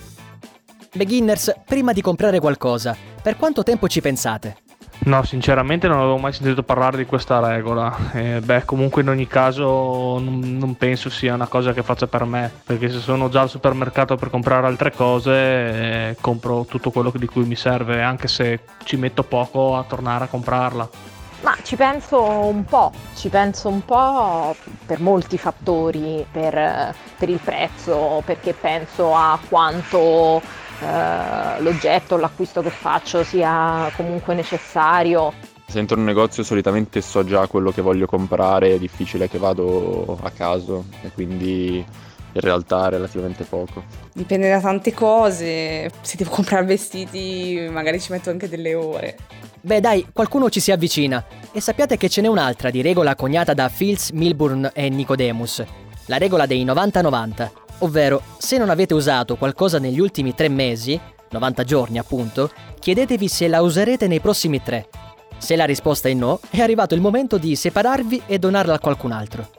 Beginners, 0.92 1.54
prima 1.64 1.94
di 1.94 2.02
comprare 2.02 2.40
qualcosa, 2.40 2.94
per 3.22 3.36
quanto 3.36 3.62
tempo 3.62 3.88
ci 3.88 4.02
pensate? 4.02 4.67
No, 5.00 5.22
sinceramente 5.22 5.86
non 5.86 5.98
avevo 5.98 6.18
mai 6.18 6.32
sentito 6.32 6.62
parlare 6.62 6.96
di 6.96 7.06
questa 7.06 7.40
regola. 7.40 7.96
Eh, 8.12 8.40
beh, 8.40 8.64
comunque 8.64 9.02
in 9.02 9.08
ogni 9.08 9.26
caso 9.26 10.18
non, 10.18 10.40
non, 10.58 10.76
penso 10.76 11.08
sia 11.08 11.34
una 11.34 11.46
cosa 11.46 11.72
che 11.72 11.82
faccia 11.82 12.06
per 12.06 12.24
me, 12.24 12.50
perché 12.64 12.90
se 12.90 12.98
sono 12.98 13.28
già 13.28 13.42
al 13.42 13.48
supermercato 13.48 14.16
per 14.16 14.28
comprare 14.28 14.66
altre 14.66 14.92
cose, 14.92 15.30
eh, 15.30 16.16
compro 16.20 16.66
tutto 16.68 16.90
quello 16.90 17.12
di 17.14 17.26
cui 17.26 17.44
mi 17.44 17.56
serve, 17.56 18.02
anche 18.02 18.28
se 18.28 18.60
ci 18.84 18.96
metto 18.96 19.22
poco 19.22 19.76
a 19.76 19.84
tornare 19.84 20.24
a 20.24 20.28
comprarla. 20.28 20.88
Ma 21.40 21.56
ci 21.62 21.76
penso 21.76 22.20
un 22.20 22.64
po', 22.64 22.90
ci 23.14 23.28
penso 23.28 23.68
un 23.68 23.84
po' 23.84 24.56
per 24.84 25.00
molti 25.00 25.38
fattori, 25.38 26.26
per, 26.30 26.92
per 27.16 27.28
il 27.28 27.38
prezzo, 27.38 28.22
perché 28.24 28.54
penso 28.54 29.14
a 29.14 29.38
quanto 29.48 30.42
eh, 30.80 31.60
l'oggetto, 31.60 32.16
l'acquisto 32.16 32.62
che 32.62 32.70
faccio 32.70 33.24
sia 33.24 33.90
comunque 33.96 34.34
necessario. 34.34 35.32
Se 35.66 35.78
entro 35.78 35.96
in 35.96 36.02
un 36.02 36.06
negozio 36.06 36.42
solitamente 36.42 37.00
so 37.00 37.24
già 37.24 37.46
quello 37.46 37.70
che 37.70 37.82
voglio 37.82 38.06
comprare, 38.06 38.74
è 38.74 38.78
difficile 38.78 39.28
che 39.28 39.38
vado 39.38 40.18
a 40.22 40.30
caso 40.30 40.84
e 41.02 41.10
quindi 41.12 41.84
in 42.32 42.40
realtà 42.40 42.88
relativamente 42.88 43.44
poco. 43.44 43.82
Dipende 44.12 44.48
da 44.48 44.60
tante 44.60 44.94
cose, 44.94 45.90
se 46.00 46.16
devo 46.16 46.30
comprare 46.30 46.64
vestiti 46.64 47.68
magari 47.70 48.00
ci 48.00 48.12
metto 48.12 48.30
anche 48.30 48.48
delle 48.48 48.74
ore. 48.74 49.16
Beh 49.60 49.80
dai, 49.80 50.06
qualcuno 50.12 50.48
ci 50.48 50.60
si 50.60 50.70
avvicina. 50.70 51.22
E 51.52 51.60
sappiate 51.60 51.96
che 51.96 52.08
ce 52.08 52.20
n'è 52.20 52.28
un'altra 52.28 52.70
di 52.70 52.80
regola 52.80 53.14
coniata 53.14 53.54
da 53.54 53.68
Fields, 53.68 54.10
Milburn 54.10 54.70
e 54.72 54.88
Nicodemus. 54.88 55.64
La 56.06 56.16
regola 56.16 56.46
dei 56.46 56.64
90-90. 56.64 57.50
Ovvero, 57.78 58.22
se 58.38 58.58
non 58.58 58.70
avete 58.70 58.94
usato 58.94 59.36
qualcosa 59.36 59.78
negli 59.78 60.00
ultimi 60.00 60.34
tre 60.34 60.48
mesi, 60.48 61.00
90 61.30 61.64
giorni 61.64 61.98
appunto, 61.98 62.50
chiedetevi 62.78 63.28
se 63.28 63.48
la 63.48 63.60
userete 63.60 64.06
nei 64.06 64.20
prossimi 64.20 64.62
tre. 64.62 64.88
Se 65.38 65.54
la 65.54 65.64
risposta 65.64 66.08
è 66.08 66.14
no, 66.14 66.40
è 66.50 66.60
arrivato 66.60 66.94
il 66.94 67.00
momento 67.00 67.38
di 67.38 67.54
separarvi 67.54 68.22
e 68.26 68.38
donarla 68.38 68.74
a 68.74 68.78
qualcun 68.80 69.12
altro. 69.12 69.50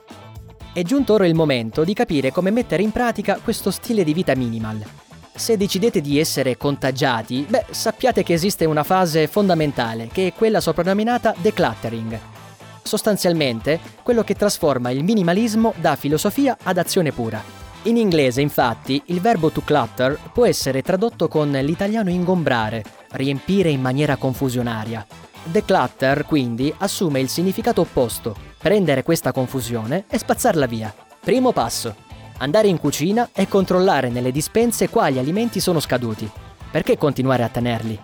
È 0.72 0.82
giunto 0.82 1.14
ora 1.14 1.26
il 1.26 1.34
momento 1.34 1.82
di 1.82 1.94
capire 1.94 2.30
come 2.30 2.50
mettere 2.50 2.82
in 2.82 2.92
pratica 2.92 3.40
questo 3.42 3.70
stile 3.70 4.04
di 4.04 4.12
vita 4.12 4.34
minimal. 4.34 4.84
Se 5.34 5.56
decidete 5.56 6.02
di 6.02 6.18
essere 6.18 6.58
contagiati, 6.58 7.46
beh, 7.48 7.66
sappiate 7.70 8.22
che 8.22 8.34
esiste 8.34 8.66
una 8.66 8.84
fase 8.84 9.26
fondamentale, 9.26 10.08
che 10.12 10.28
è 10.28 10.32
quella 10.34 10.60
soprannominata 10.60 11.34
decluttering. 11.38 12.18
Sostanzialmente, 12.82 13.80
quello 14.02 14.22
che 14.22 14.34
trasforma 14.34 14.90
il 14.90 15.02
minimalismo 15.02 15.72
da 15.78 15.96
filosofia 15.96 16.58
ad 16.62 16.76
azione 16.76 17.10
pura. 17.10 17.59
In 17.84 17.96
inglese, 17.96 18.42
infatti, 18.42 19.00
il 19.06 19.22
verbo 19.22 19.50
to 19.50 19.62
clutter 19.62 20.18
può 20.34 20.44
essere 20.44 20.82
tradotto 20.82 21.28
con 21.28 21.50
l'italiano 21.50 22.10
ingombrare, 22.10 22.84
riempire 23.12 23.70
in 23.70 23.80
maniera 23.80 24.16
confusionaria. 24.16 25.06
Declutter, 25.44 26.26
quindi, 26.26 26.72
assume 26.76 27.20
il 27.20 27.30
significato 27.30 27.80
opposto, 27.80 28.36
prendere 28.58 29.02
questa 29.02 29.32
confusione 29.32 30.04
e 30.10 30.18
spazzarla 30.18 30.66
via. 30.66 30.94
Primo 31.20 31.52
passo. 31.52 31.94
Andare 32.38 32.68
in 32.68 32.78
cucina 32.78 33.30
e 33.32 33.48
controllare 33.48 34.10
nelle 34.10 34.30
dispense 34.30 34.90
quali 34.90 35.18
alimenti 35.18 35.58
sono 35.58 35.80
scaduti. 35.80 36.30
Perché 36.70 36.98
continuare 36.98 37.44
a 37.44 37.48
tenerli? 37.48 37.98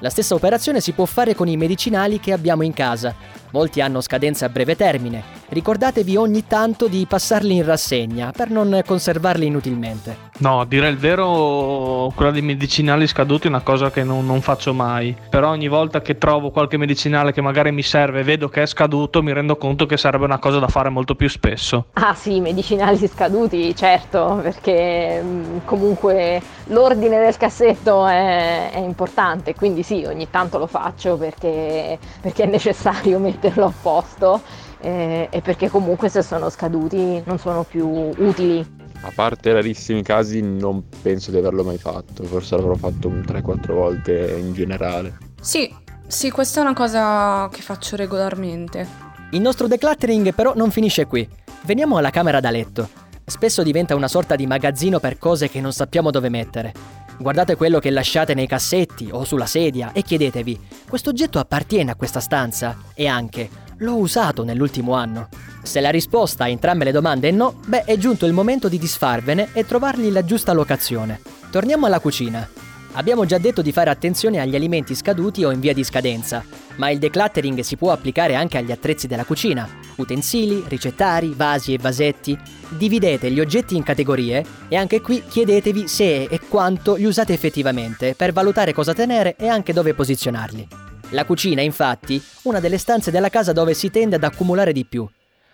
La 0.00 0.10
stessa 0.10 0.34
operazione 0.34 0.80
si 0.80 0.90
può 0.90 1.04
fare 1.04 1.36
con 1.36 1.46
i 1.46 1.56
medicinali 1.56 2.18
che 2.18 2.32
abbiamo 2.32 2.62
in 2.62 2.72
casa. 2.72 3.14
Molti 3.52 3.80
hanno 3.80 4.00
scadenza 4.00 4.46
a 4.46 4.48
breve 4.48 4.74
termine. 4.74 5.39
Ricordatevi 5.52 6.16
ogni 6.16 6.46
tanto 6.46 6.86
di 6.86 7.06
passarli 7.08 7.56
in 7.56 7.64
rassegna 7.64 8.30
per 8.30 8.50
non 8.50 8.82
conservarli 8.86 9.46
inutilmente. 9.46 10.28
No, 10.38 10.60
a 10.60 10.64
dire 10.64 10.88
il 10.88 10.96
vero, 10.96 12.12
quella 12.14 12.30
dei 12.30 12.40
medicinali 12.40 13.08
scaduti 13.08 13.46
è 13.46 13.50
una 13.50 13.60
cosa 13.60 13.90
che 13.90 14.04
non, 14.04 14.24
non, 14.24 14.42
faccio 14.42 14.72
mai. 14.72 15.14
Però 15.28 15.50
ogni 15.50 15.66
volta 15.66 16.02
che 16.02 16.18
trovo 16.18 16.50
qualche 16.50 16.76
medicinale 16.76 17.32
che 17.32 17.40
magari 17.40 17.72
mi 17.72 17.82
serve 17.82 18.20
e 18.20 18.22
vedo 18.22 18.48
che 18.48 18.62
è 18.62 18.66
scaduto, 18.66 19.24
mi 19.24 19.32
rendo 19.32 19.56
conto 19.56 19.86
che 19.86 19.96
sarebbe 19.96 20.24
una 20.24 20.38
cosa 20.38 20.60
da 20.60 20.68
fare 20.68 20.88
molto 20.88 21.16
più 21.16 21.28
spesso. 21.28 21.86
Ah 21.94 22.14
sì, 22.14 22.38
medicinali 22.38 23.08
scaduti, 23.08 23.74
certo, 23.74 24.38
perché 24.40 25.20
mm, 25.20 25.56
comunque 25.64 26.40
l'ordine 26.66 27.18
del 27.18 27.36
cassetto 27.36 28.06
è, 28.06 28.70
è 28.70 28.78
importante, 28.78 29.56
quindi 29.56 29.82
sì, 29.82 30.04
ogni 30.06 30.30
tanto 30.30 30.58
lo 30.58 30.68
faccio 30.68 31.16
perché, 31.16 31.98
perché 32.20 32.44
è 32.44 32.46
necessario 32.46 33.18
metterlo 33.20 33.66
a 33.66 33.72
posto 33.82 34.40
eh, 34.80 35.28
e 35.30 35.40
perché 35.40 35.68
comunque 35.68 36.08
se 36.08 36.22
sono 36.22 36.50
scaduti 36.50 37.22
non 37.24 37.38
sono 37.38 37.64
più 37.64 37.86
utili. 37.88 38.78
A 39.02 39.12
parte 39.14 39.52
rarissimi 39.52 40.02
casi 40.02 40.42
non 40.42 40.84
penso 41.02 41.30
di 41.30 41.38
averlo 41.38 41.64
mai 41.64 41.78
fatto, 41.78 42.24
forse 42.24 42.56
l'avrò 42.56 42.74
fatto 42.74 43.08
un 43.08 43.22
3-4 43.26 43.72
volte 43.72 44.36
in 44.38 44.52
generale. 44.52 45.16
Sì, 45.40 45.74
sì, 46.06 46.30
questa 46.30 46.60
è 46.60 46.62
una 46.62 46.74
cosa 46.74 47.48
che 47.50 47.62
faccio 47.62 47.96
regolarmente. 47.96 49.08
Il 49.30 49.40
nostro 49.40 49.68
decluttering 49.68 50.34
però 50.34 50.54
non 50.54 50.70
finisce 50.70 51.06
qui. 51.06 51.26
Veniamo 51.62 51.96
alla 51.96 52.10
camera 52.10 52.40
da 52.40 52.50
letto. 52.50 52.88
Spesso 53.24 53.62
diventa 53.62 53.94
una 53.94 54.08
sorta 54.08 54.34
di 54.34 54.46
magazzino 54.46 54.98
per 54.98 55.18
cose 55.18 55.48
che 55.48 55.60
non 55.60 55.72
sappiamo 55.72 56.10
dove 56.10 56.28
mettere. 56.28 56.72
Guardate 57.16 57.54
quello 57.54 57.78
che 57.78 57.90
lasciate 57.90 58.34
nei 58.34 58.46
cassetti 58.46 59.08
o 59.12 59.24
sulla 59.24 59.46
sedia 59.46 59.92
e 59.92 60.02
chiedetevi, 60.02 60.58
questo 60.88 61.10
oggetto 61.10 61.38
appartiene 61.38 61.90
a 61.90 61.94
questa 61.94 62.18
stanza? 62.18 62.76
E 62.94 63.06
anche, 63.06 63.48
l'ho 63.80 63.96
usato 63.96 64.44
nell'ultimo 64.44 64.94
anno? 64.94 65.28
Se 65.62 65.80
la 65.80 65.90
risposta 65.90 66.44
a 66.44 66.48
entrambe 66.48 66.84
le 66.84 66.92
domande 66.92 67.28
è 67.28 67.32
no, 67.32 67.60
beh 67.66 67.84
è 67.84 67.96
giunto 67.98 68.26
il 68.26 68.32
momento 68.32 68.68
di 68.68 68.78
disfarvene 68.78 69.50
e 69.52 69.66
trovargli 69.66 70.10
la 70.10 70.24
giusta 70.24 70.52
locazione. 70.52 71.20
Torniamo 71.50 71.86
alla 71.86 72.00
cucina. 72.00 72.48
Abbiamo 72.92 73.24
già 73.24 73.38
detto 73.38 73.62
di 73.62 73.70
fare 73.70 73.90
attenzione 73.90 74.40
agli 74.40 74.56
alimenti 74.56 74.94
scaduti 74.94 75.44
o 75.44 75.52
in 75.52 75.60
via 75.60 75.72
di 75.72 75.84
scadenza, 75.84 76.44
ma 76.76 76.90
il 76.90 76.98
decluttering 76.98 77.60
si 77.60 77.76
può 77.76 77.92
applicare 77.92 78.34
anche 78.34 78.58
agli 78.58 78.72
attrezzi 78.72 79.06
della 79.06 79.24
cucina, 79.24 79.68
utensili, 79.96 80.64
ricettari, 80.66 81.32
vasi 81.36 81.72
e 81.72 81.78
vasetti. 81.78 82.36
Dividete 82.68 83.30
gli 83.30 83.38
oggetti 83.38 83.76
in 83.76 83.84
categorie 83.84 84.44
e 84.68 84.76
anche 84.76 85.00
qui 85.00 85.22
chiedetevi 85.26 85.86
se 85.86 86.24
e 86.24 86.40
quanto 86.48 86.96
li 86.96 87.04
usate 87.04 87.32
effettivamente 87.32 88.14
per 88.14 88.32
valutare 88.32 88.72
cosa 88.72 88.92
tenere 88.92 89.36
e 89.36 89.46
anche 89.46 89.72
dove 89.72 89.94
posizionarli. 89.94 90.89
La 91.10 91.24
cucina, 91.24 91.60
infatti, 91.60 92.22
una 92.42 92.60
delle 92.60 92.78
stanze 92.78 93.10
della 93.10 93.28
casa 93.28 93.52
dove 93.52 93.74
si 93.74 93.90
tende 93.90 94.16
ad 94.16 94.22
accumulare 94.22 94.72
di 94.72 94.84
più. 94.84 95.08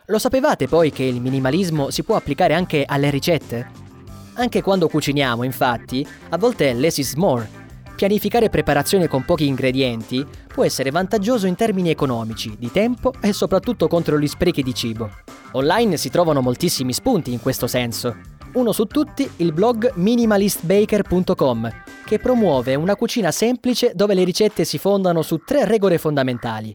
Lo 0.07 0.19
sapevate 0.19 0.69
poi 0.69 0.91
che 0.91 1.03
il 1.03 1.21
minimalismo 1.21 1.91
si 1.91 2.03
può 2.03 2.17
applicare 2.17 2.55
anche 2.55 2.85
alle 2.87 3.11
ricette? 3.11 3.85
Anche 4.35 4.61
quando 4.61 4.89
cuciniamo, 4.89 5.45
infatti, 5.45 6.07
a 6.29 6.37
volte 6.37 6.75
less 6.75 6.99
is 6.99 7.15
more. 7.15 7.49
Pianificare 7.97 8.51
preparazione 8.51 9.09
con 9.09 9.25
pochi 9.25 9.47
ingredienti 9.47 10.25
può 10.47 10.63
essere 10.63 10.91
vantaggioso 10.91 11.47
in 11.47 11.55
termini 11.55 11.89
economici, 11.89 12.55
di 12.59 12.71
tempo 12.71 13.15
e 13.23 13.33
soprattutto 13.33 13.89
contro 13.89 14.19
gli 14.19 14.27
sprechi 14.27 14.63
di 14.63 14.75
cibo. 14.75 15.11
Online 15.53 15.97
si 15.97 16.11
trovano 16.11 16.43
moltissimi 16.43 16.93
spunti 16.93 17.33
in 17.33 17.41
questo 17.41 17.67
senso. 17.67 18.36
Uno 18.57 18.73
su 18.73 18.87
tutti 18.87 19.31
il 19.37 19.53
blog 19.53 19.93
minimalistbaker.com, 19.97 21.71
che 22.07 22.19
promuove 22.19 22.75
una 22.75 22.97
cucina 22.97 23.31
semplice 23.31 23.93
dove 23.95 24.15
le 24.15 24.25
ricette 24.25 24.65
si 24.65 24.79
fondano 24.79 25.21
su 25.21 25.43
tre 25.45 25.67
regole 25.67 25.99
fondamentali. 25.99 26.75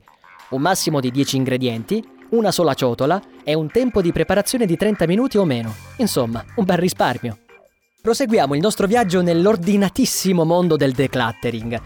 Un 0.51 0.61
massimo 0.61 0.99
di 0.99 1.09
10 1.09 1.37
ingredienti, 1.37 2.07
una 2.29 2.51
sola 2.51 2.75
ciotola 2.75 3.19
e 3.43 3.55
un 3.55 3.67
tempo 3.71 3.99
di 4.03 4.11
preparazione 4.11 4.67
di 4.67 4.77
30 4.77 5.07
minuti 5.07 5.39
o 5.39 5.43
meno. 5.43 5.73
Insomma, 5.97 6.45
un 6.57 6.65
bel 6.65 6.77
risparmio. 6.77 7.39
Proseguiamo 7.99 8.53
il 8.53 8.61
nostro 8.61 8.85
viaggio 8.85 9.23
nell'ordinatissimo 9.23 10.45
mondo 10.45 10.75
del 10.75 10.91
decluttering. 10.91 11.81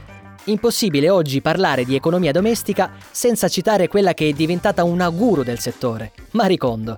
Impossibile 0.45 1.09
oggi 1.09 1.39
parlare 1.39 1.85
di 1.85 1.95
economia 1.95 2.33
domestica 2.33 2.91
senza 3.11 3.47
citare 3.47 3.87
quella 3.87 4.13
che 4.13 4.27
è 4.27 4.33
diventata 4.33 4.83
una 4.83 5.07
guru 5.07 5.41
del 5.43 5.59
settore, 5.59 6.11
Marie 6.31 6.57
Kondo. 6.57 6.97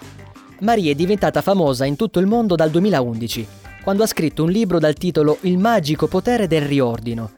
Marie 0.59 0.91
è 0.91 0.95
diventata 0.95 1.41
famosa 1.43 1.85
in 1.85 1.95
tutto 1.95 2.19
il 2.19 2.25
mondo 2.25 2.55
dal 2.55 2.71
2011, 2.71 3.47
quando 3.83 4.01
ha 4.01 4.07
scritto 4.07 4.43
un 4.43 4.49
libro 4.49 4.79
dal 4.79 4.95
titolo 4.95 5.37
Il 5.41 5.59
magico 5.59 6.07
potere 6.07 6.47
del 6.47 6.63
riordino. 6.63 7.33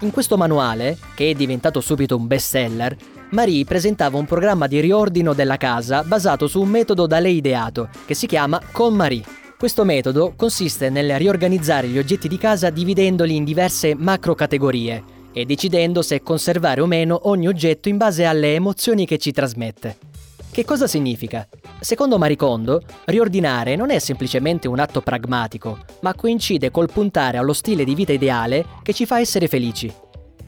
In 0.00 0.10
questo 0.10 0.36
manuale, 0.36 0.98
che 1.14 1.30
è 1.30 1.34
diventato 1.34 1.80
subito 1.80 2.14
un 2.14 2.26
bestseller, 2.26 2.94
Marie 3.30 3.64
presentava 3.64 4.18
un 4.18 4.26
programma 4.26 4.66
di 4.66 4.80
riordino 4.80 5.32
della 5.32 5.56
casa 5.56 6.02
basato 6.02 6.46
su 6.46 6.60
un 6.60 6.68
metodo 6.68 7.06
da 7.06 7.18
lei 7.20 7.36
ideato, 7.36 7.88
che 8.04 8.14
si 8.14 8.26
chiama 8.26 8.60
Con 8.70 8.94
Marie. 8.94 9.24
Questo 9.56 9.84
metodo 9.84 10.34
consiste 10.36 10.90
nel 10.90 11.16
riorganizzare 11.18 11.88
gli 11.88 11.98
oggetti 11.98 12.28
di 12.28 12.36
casa 12.36 12.68
dividendoli 12.68 13.34
in 13.34 13.44
diverse 13.44 13.94
macro 13.94 14.34
categorie 14.34 15.02
e 15.32 15.46
decidendo 15.46 16.02
se 16.02 16.22
conservare 16.22 16.82
o 16.82 16.86
meno 16.86 17.18
ogni 17.24 17.48
oggetto 17.48 17.88
in 17.88 17.96
base 17.96 18.24
alle 18.24 18.54
emozioni 18.54 19.06
che 19.06 19.16
ci 19.16 19.32
trasmette. 19.32 20.07
Che 20.50 20.64
cosa 20.64 20.86
significa? 20.86 21.46
Secondo 21.78 22.18
Maricondo, 22.18 22.82
riordinare 23.04 23.76
non 23.76 23.90
è 23.90 23.98
semplicemente 24.00 24.66
un 24.66 24.80
atto 24.80 25.00
pragmatico, 25.00 25.78
ma 26.00 26.14
coincide 26.14 26.70
col 26.70 26.90
puntare 26.90 27.38
allo 27.38 27.52
stile 27.52 27.84
di 27.84 27.94
vita 27.94 28.12
ideale 28.12 28.64
che 28.82 28.92
ci 28.92 29.06
fa 29.06 29.20
essere 29.20 29.46
felici. 29.46 29.92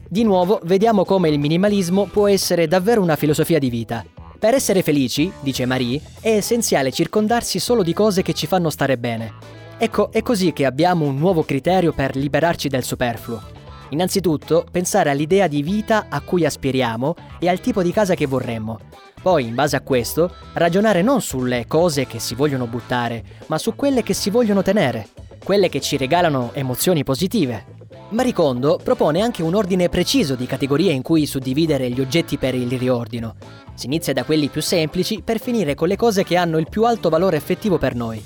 Di 0.07 0.23
nuovo, 0.23 0.59
vediamo 0.63 1.05
come 1.05 1.29
il 1.29 1.39
minimalismo 1.39 2.05
può 2.05 2.27
essere 2.27 2.67
davvero 2.67 3.01
una 3.01 3.15
filosofia 3.15 3.59
di 3.59 3.69
vita. 3.69 4.03
Per 4.37 4.53
essere 4.53 4.81
felici, 4.81 5.31
dice 5.39 5.65
Marie, 5.65 6.01
è 6.19 6.31
essenziale 6.31 6.91
circondarsi 6.91 7.59
solo 7.59 7.81
di 7.81 7.93
cose 7.93 8.21
che 8.21 8.33
ci 8.33 8.47
fanno 8.47 8.69
stare 8.69 8.97
bene. 8.97 9.33
Ecco, 9.77 10.11
è 10.11 10.21
così 10.21 10.51
che 10.51 10.65
abbiamo 10.65 11.05
un 11.05 11.17
nuovo 11.17 11.43
criterio 11.43 11.93
per 11.93 12.17
liberarci 12.17 12.67
del 12.67 12.83
superfluo. 12.83 13.41
Innanzitutto, 13.89 14.65
pensare 14.69 15.09
all'idea 15.09 15.47
di 15.47 15.61
vita 15.61 16.07
a 16.09 16.21
cui 16.21 16.45
aspiriamo 16.45 17.15
e 17.39 17.47
al 17.47 17.59
tipo 17.59 17.81
di 17.81 17.91
casa 17.91 18.15
che 18.15 18.25
vorremmo. 18.25 18.79
Poi, 19.21 19.45
in 19.45 19.53
base 19.53 19.75
a 19.75 19.81
questo, 19.81 20.33
ragionare 20.53 21.03
non 21.03 21.21
sulle 21.21 21.65
cose 21.67 22.07
che 22.07 22.19
si 22.19 22.33
vogliono 22.33 22.65
buttare, 22.65 23.23
ma 23.47 23.59
su 23.59 23.75
quelle 23.75 24.01
che 24.01 24.13
si 24.13 24.31
vogliono 24.31 24.63
tenere, 24.63 25.09
quelle 25.43 25.69
che 25.69 25.79
ci 25.79 25.95
regalano 25.95 26.49
emozioni 26.53 27.03
positive. 27.03 27.79
Maricondo 28.09 28.79
propone 28.83 29.21
anche 29.21 29.43
un 29.43 29.53
ordine 29.53 29.89
preciso 29.89 30.35
di 30.35 30.45
categorie 30.45 30.91
in 30.91 31.01
cui 31.01 31.25
suddividere 31.25 31.89
gli 31.89 32.01
oggetti 32.01 32.37
per 32.37 32.55
il 32.55 32.77
riordino. 32.77 33.35
Si 33.75 33.85
inizia 33.85 34.11
da 34.11 34.23
quelli 34.23 34.49
più 34.49 34.61
semplici 34.61 35.21
per 35.23 35.39
finire 35.39 35.75
con 35.75 35.87
le 35.87 35.95
cose 35.95 36.23
che 36.23 36.35
hanno 36.35 36.57
il 36.57 36.67
più 36.69 36.83
alto 36.83 37.09
valore 37.09 37.37
effettivo 37.37 37.77
per 37.77 37.95
noi. 37.95 38.21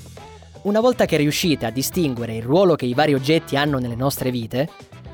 Una 0.62 0.80
volta 0.80 1.04
che 1.04 1.18
riuscite 1.18 1.66
a 1.66 1.70
distinguere 1.70 2.34
il 2.34 2.42
ruolo 2.42 2.74
che 2.74 2.86
i 2.86 2.94
vari 2.94 3.14
oggetti 3.14 3.56
hanno 3.56 3.78
nelle 3.78 3.94
nostre 3.94 4.30
vite, 4.30 4.68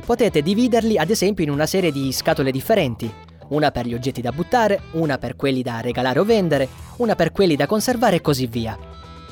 potete 0.06 0.42
dividerli 0.42 0.96
ad 0.96 1.10
esempio 1.10 1.44
in 1.44 1.50
una 1.50 1.66
serie 1.66 1.92
di 1.92 2.10
scatole 2.12 2.50
differenti, 2.50 3.12
una 3.52 3.70
per 3.70 3.86
gli 3.86 3.94
oggetti 3.94 4.20
da 4.20 4.32
buttare, 4.32 4.82
una 4.92 5.18
per 5.18 5.36
quelli 5.36 5.62
da 5.62 5.80
regalare 5.80 6.18
o 6.18 6.24
vendere, 6.24 6.68
una 6.96 7.14
per 7.14 7.32
quelli 7.32 7.56
da 7.56 7.66
conservare 7.66 8.16
e 8.16 8.20
così 8.20 8.46
via. 8.46 8.76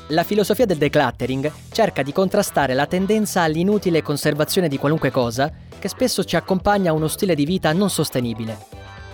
La 0.07 0.23
filosofia 0.23 0.65
del 0.65 0.77
decluttering 0.77 1.51
cerca 1.71 2.01
di 2.03 2.11
contrastare 2.11 2.73
la 2.73 2.85
tendenza 2.85 3.41
all'inutile 3.41 4.01
conservazione 4.01 4.67
di 4.67 4.77
qualunque 4.77 5.11
cosa 5.11 5.51
che 5.79 5.87
spesso 5.87 6.23
ci 6.23 6.35
accompagna 6.35 6.91
a 6.91 6.93
uno 6.93 7.07
stile 7.07 7.33
di 7.33 7.45
vita 7.45 7.71
non 7.73 7.89
sostenibile. 7.89 8.57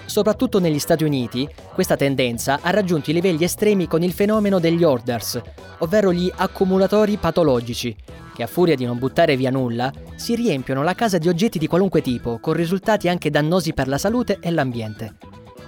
Soprattutto 0.06 0.60
negli 0.60 0.80
Stati 0.80 1.04
Uniti, 1.04 1.48
questa 1.74 1.96
tendenza 1.96 2.60
ha 2.62 2.70
raggiunto 2.72 3.10
i 3.10 3.14
livelli 3.14 3.44
estremi 3.44 3.88
con 3.88 4.04
il 4.04 4.14
fenomeno 4.14 4.58
degli 4.60 4.84
hoarders, 4.84 5.40
ovvero 5.80 6.12
gli 6.12 6.32
accumulatori 6.34 7.18
patologici, 7.18 7.96
che 8.38 8.44
a 8.44 8.48
furia 8.48 8.76
di 8.76 8.86
non 8.86 9.00
buttare 9.00 9.36
via 9.36 9.50
nulla, 9.50 9.92
si 10.14 10.36
riempiono 10.36 10.84
la 10.84 10.94
casa 10.94 11.18
di 11.18 11.28
oggetti 11.28 11.58
di 11.58 11.66
qualunque 11.66 12.04
tipo, 12.04 12.38
con 12.38 12.54
risultati 12.54 13.10
anche 13.10 13.32
dannosi 13.32 13.74
per 13.74 13.88
la 13.88 13.98
salute 13.98 14.38
e 14.40 14.52
l'ambiente. 14.52 15.16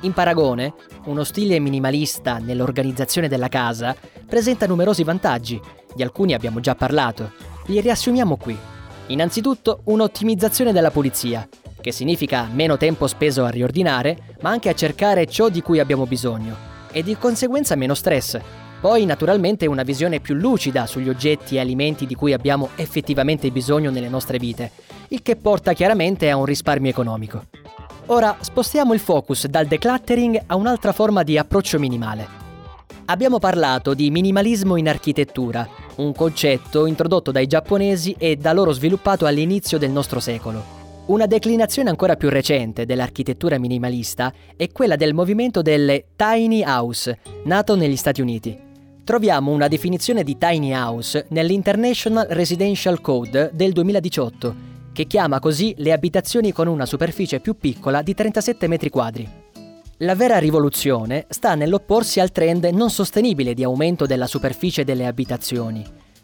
In 0.02 0.14
paragone, 0.14 0.76
uno 1.06 1.24
stile 1.24 1.58
minimalista 1.58 2.38
nell'organizzazione 2.38 3.28
della 3.28 3.48
casa 3.48 3.96
presenta 4.24 4.68
numerosi 4.68 5.04
vantaggi, 5.04 5.60
di 5.96 6.04
alcuni 6.04 6.36
abbiamo 6.36 6.60
già 6.60 6.76
parlato, 6.76 7.32
li 7.66 7.82
riassumiamo 7.82 8.38
qui. 8.38 8.56
Innanzitutto 9.08 9.82
un'ottimizzazione 9.86 10.72
della 10.72 10.92
pulizia, 10.92 11.50
che 11.82 11.92
significa 11.92 12.48
meno 12.54 12.78
tempo 12.78 13.08
speso 13.08 13.46
a 13.46 13.50
riordinare, 13.50 14.36
ma 14.42 14.52
anche 14.52 14.70
a 14.70 14.76
cercare 14.76 15.26
ciò 15.26 15.50
di 15.50 15.64
cui 15.64 15.80
abbiamo 15.80 16.06
bisogno, 16.06 16.56
e 16.92 17.02
di 17.02 17.18
conseguenza 17.18 17.74
meno 17.74 17.96
stress. 17.96 18.40
Poi 18.80 19.04
naturalmente 19.06 19.66
una 19.66 19.84
visione 19.84 20.22
più 20.22 20.36
lucida 20.36 20.86
sugli 20.86 21.10
oggetti 21.10 21.56
e 21.56 21.60
alimenti 21.60 22.06
di 22.06 22.16
cui 22.16 22.32
abbiamo 22.32 22.70
effettivamente 22.76 23.52
bisogno 23.52 23.92
nelle 23.92 24.08
nostre 24.08 24.38
vite, 24.38 24.72
il 25.10 25.22
che 25.22 25.36
porta 25.36 25.74
chiaramente 25.74 26.30
a 26.30 26.38
un 26.38 26.46
risparmio 26.46 26.90
economico. 26.90 27.44
Ora 28.08 28.38
spostiamo 28.40 28.94
il 28.94 29.02
focus 29.02 29.48
dal 29.48 29.66
decluttering 29.66 30.44
a 30.48 30.56
un'altra 30.56 30.94
forma 30.94 31.24
di 31.24 31.38
approccio 31.38 31.78
minimale. 31.78 32.26
Abbiamo 33.06 33.38
parlato 33.38 33.94
di 33.94 34.10
minimalismo 34.12 34.78
in 34.78 34.88
architettura, 34.88 35.68
un 35.98 36.14
concetto 36.14 36.86
introdotto 36.86 37.32
dai 37.32 37.48
giapponesi 37.48 38.16
e 38.18 38.38
da 38.38 38.54
loro 38.54 38.72
sviluppato 38.72 39.26
all'inizio 39.26 39.78
del 39.78 39.92
nostro 39.92 40.22
secolo. 40.22 40.78
Una 41.08 41.26
declinazione 41.26 41.90
ancora 41.90 42.16
più 42.16 42.30
recente 42.30 42.86
dell'architettura 42.86 43.58
minimalista 43.58 44.32
è 44.56 44.72
quella 44.72 44.96
del 44.96 45.14
movimento 45.14 45.62
delle 45.62 46.06
tiny 46.16 46.64
house, 46.64 47.20
nato 47.44 47.76
negli 47.76 47.96
Stati 47.96 48.22
Uniti. 48.22 48.68
Troviamo 49.10 49.50
una 49.50 49.68
definizione 49.68 50.24
di 50.24 50.38
tiny 50.38 50.72
house 50.72 51.26
nell'International 51.30 52.28
Residential 52.30 53.02
Code 53.02 53.50
del 53.54 53.72
2018, 53.72 54.56
che 54.94 55.08
chiama 55.08 55.40
così 55.40 55.74
le 55.78 55.94
abitazioni 55.94 56.52
con 56.52 56.68
una 56.68 56.86
superficie 56.86 57.40
più 57.40 57.58
piccola 57.58 58.04
di 58.04 58.14
37 58.14 58.68
metri 58.68 58.92
quadri. 58.92 59.28
La 59.98 60.14
vera 60.14 60.38
rivoluzione 60.38 61.26
sta 61.28 61.56
nell'opporsi 61.56 62.20
al 62.20 62.32
trend 62.32 62.66
non 62.66 62.92
sostenibile 62.92 63.56
di 63.56 63.64
aumento 63.64 64.06
della 64.06 64.28
superficie 64.28 64.84
delle 64.84 65.08
abitazioni 65.08 65.84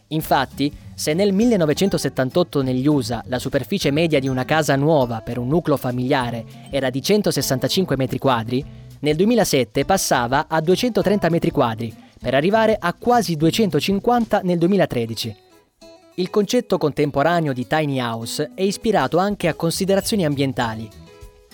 Infatti, 0.10 0.72
se 0.94 1.16
nel 1.16 1.34
1978 1.34 2.62
negli 2.62 2.86
USA 2.86 3.24
la 3.26 3.40
superficie 3.40 3.90
media 3.90 4.20
di 4.20 4.28
una 4.28 4.46
casa 4.46 4.76
nuova 4.76 5.22
per 5.22 5.40
un 5.40 5.48
nucleo 5.48 5.78
familiare 5.78 6.46
era 6.70 6.92
di 6.92 7.02
165 7.02 7.98
metri 7.98 8.20
quadri, 8.20 8.64
nel 9.00 9.16
2007 9.16 9.86
passava 9.86 10.46
a 10.48 10.62
230 10.62 11.30
metri 11.30 11.50
quadri, 11.50 12.05
per 12.20 12.34
arrivare 12.34 12.76
a 12.80 12.94
quasi 12.94 13.36
250 13.36 14.42
nel 14.44 14.58
2013. 14.58 15.36
Il 16.16 16.30
concetto 16.30 16.78
contemporaneo 16.78 17.54
di 17.54 17.68
tiny 17.68 18.00
house 18.00 18.52
è 18.56 18.62
ispirato 18.62 19.18
anche 19.18 19.48
a 19.48 19.54
considerazioni 19.54 20.26
ambientali. 20.26 20.90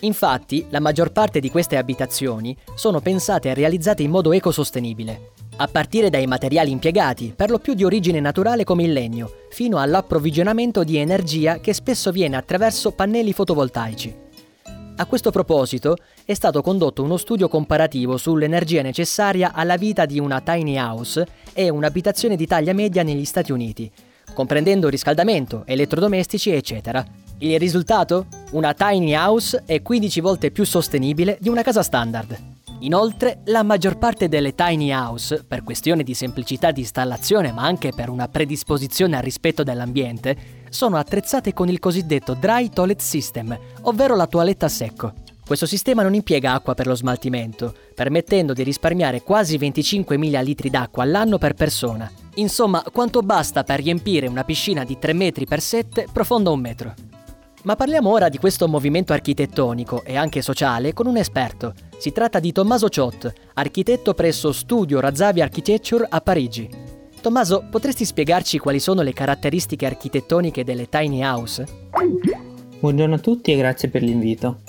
Infatti, 0.01 0.65
la 0.69 0.79
maggior 0.79 1.11
parte 1.11 1.39
di 1.39 1.49
queste 1.49 1.77
abitazioni 1.77 2.55
sono 2.75 2.99
pensate 3.01 3.49
e 3.49 3.53
realizzate 3.53 4.03
in 4.03 4.11
modo 4.11 4.31
ecosostenibile 4.31 5.31
a 5.61 5.67
partire 5.67 6.09
dai 6.09 6.25
materiali 6.25 6.71
impiegati, 6.71 7.33
per 7.35 7.51
lo 7.51 7.59
più 7.59 7.75
di 7.75 7.83
origine 7.83 8.19
naturale 8.19 8.63
come 8.63 8.83
il 8.83 8.93
legno, 8.93 9.29
fino 9.49 9.77
all'approvvigionamento 9.77 10.83
di 10.83 10.97
energia 10.97 11.59
che 11.59 11.73
spesso 11.73 12.11
viene 12.11 12.35
attraverso 12.35 12.91
pannelli 12.91 13.31
fotovoltaici. 13.31 14.20
A 15.01 15.07
questo 15.07 15.31
proposito 15.31 15.95
è 16.23 16.35
stato 16.35 16.61
condotto 16.61 17.01
uno 17.01 17.17
studio 17.17 17.47
comparativo 17.47 18.17
sull'energia 18.17 18.83
necessaria 18.83 19.51
alla 19.51 19.75
vita 19.75 20.05
di 20.05 20.19
una 20.19 20.41
tiny 20.41 20.77
house 20.77 21.25
e 21.53 21.69
un'abitazione 21.69 22.35
di 22.35 22.45
taglia 22.45 22.71
media 22.73 23.01
negli 23.01 23.25
Stati 23.25 23.51
Uniti, 23.51 23.91
comprendendo 24.31 24.89
riscaldamento, 24.89 25.63
elettrodomestici, 25.65 26.51
eccetera. 26.51 27.03
Il 27.39 27.57
risultato? 27.57 28.27
Una 28.51 28.75
tiny 28.75 29.15
house 29.15 29.63
è 29.65 29.81
15 29.81 30.21
volte 30.21 30.51
più 30.51 30.65
sostenibile 30.65 31.35
di 31.41 31.49
una 31.49 31.63
casa 31.63 31.81
standard. 31.81 32.50
Inoltre, 32.81 33.41
la 33.45 33.61
maggior 33.61 33.99
parte 33.99 34.27
delle 34.27 34.55
tiny 34.55 34.91
house, 34.91 35.43
per 35.47 35.63
questione 35.63 36.01
di 36.01 36.15
semplicità 36.15 36.71
di 36.71 36.81
installazione 36.81 37.51
ma 37.51 37.63
anche 37.63 37.91
per 37.95 38.09
una 38.09 38.27
predisposizione 38.27 39.15
al 39.17 39.21
rispetto 39.21 39.61
dell'ambiente, 39.61 40.63
sono 40.69 40.97
attrezzate 40.97 41.53
con 41.53 41.69
il 41.69 41.77
cosiddetto 41.77 42.33
Dry 42.33 42.69
Toilet 42.69 42.99
System, 42.99 43.55
ovvero 43.81 44.15
la 44.15 44.25
toiletta 44.25 44.65
a 44.65 44.69
secco. 44.69 45.13
Questo 45.45 45.67
sistema 45.67 46.01
non 46.01 46.15
impiega 46.15 46.53
acqua 46.53 46.73
per 46.73 46.87
lo 46.87 46.95
smaltimento, 46.95 47.75
permettendo 47.93 48.53
di 48.53 48.63
risparmiare 48.63 49.21
quasi 49.21 49.57
25.000 49.57 50.43
litri 50.43 50.69
d'acqua 50.71 51.03
all'anno 51.03 51.37
per 51.37 51.53
persona. 51.53 52.09
Insomma, 52.35 52.83
quanto 52.91 53.21
basta 53.21 53.63
per 53.63 53.81
riempire 53.81 54.25
una 54.25 54.43
piscina 54.43 54.83
di 54.83 54.97
3 54.97 55.13
metri 55.13 55.45
per 55.45 55.61
7 55.61 56.07
profonda 56.11 56.49
un 56.49 56.59
metro. 56.59 56.93
Ma 57.63 57.75
parliamo 57.75 58.09
ora 58.09 58.27
di 58.27 58.39
questo 58.39 58.67
movimento 58.67 59.13
architettonico 59.13 60.03
e 60.03 60.15
anche 60.15 60.41
sociale 60.41 60.93
con 60.93 61.05
un 61.05 61.17
esperto. 61.17 61.73
Si 62.01 62.11
tratta 62.11 62.39
di 62.39 62.51
Tommaso 62.51 62.89
Ciot, 62.89 63.31
architetto 63.53 64.15
presso 64.15 64.51
Studio 64.51 64.99
Razzavi 64.99 65.39
Architecture 65.39 66.07
a 66.09 66.19
Parigi. 66.19 66.67
Tommaso, 67.21 67.67
potresti 67.69 68.05
spiegarci 68.05 68.57
quali 68.57 68.79
sono 68.79 69.03
le 69.03 69.13
caratteristiche 69.13 69.85
architettoniche 69.85 70.63
delle 70.63 70.89
tiny 70.89 71.21
house? 71.21 71.63
Buongiorno 72.79 73.13
a 73.13 73.19
tutti 73.19 73.51
e 73.51 73.57
grazie 73.57 73.89
per 73.89 74.01
l'invito. 74.01 74.61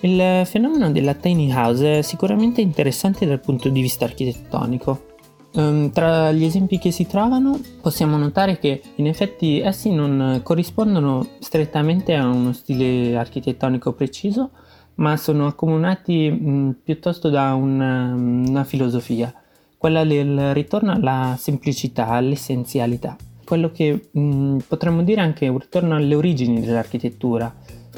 Il 0.00 0.46
fenomeno 0.46 0.90
della 0.90 1.12
tiny 1.12 1.52
house 1.52 1.98
è 1.98 2.00
sicuramente 2.00 2.62
interessante 2.62 3.26
dal 3.26 3.40
punto 3.40 3.68
di 3.68 3.82
vista 3.82 4.06
architettonico. 4.06 5.08
Um, 5.52 5.90
tra 5.90 6.32
gli 6.32 6.44
esempi 6.44 6.78
che 6.78 6.90
si 6.90 7.06
trovano 7.06 7.60
possiamo 7.82 8.16
notare 8.16 8.58
che 8.58 8.80
in 8.94 9.06
effetti 9.06 9.60
essi 9.60 9.90
non 9.90 10.40
corrispondono 10.42 11.36
strettamente 11.38 12.14
a 12.14 12.26
uno 12.26 12.54
stile 12.54 13.14
architettonico 13.14 13.92
preciso, 13.92 14.52
ma 14.98 15.16
sono 15.16 15.46
accomunati 15.46 16.30
mh, 16.30 16.76
piuttosto 16.82 17.28
da 17.28 17.54
una, 17.54 18.12
una 18.14 18.64
filosofia, 18.64 19.32
quella 19.76 20.04
del 20.04 20.52
ritorno 20.54 20.92
alla 20.92 21.36
semplicità, 21.38 22.08
all'essenzialità, 22.08 23.16
quello 23.44 23.70
che 23.70 24.08
mh, 24.10 24.58
potremmo 24.66 25.02
dire 25.02 25.20
anche 25.20 25.48
un 25.48 25.58
ritorno 25.58 25.94
alle 25.94 26.14
origini 26.14 26.60
dell'architettura, 26.60 27.52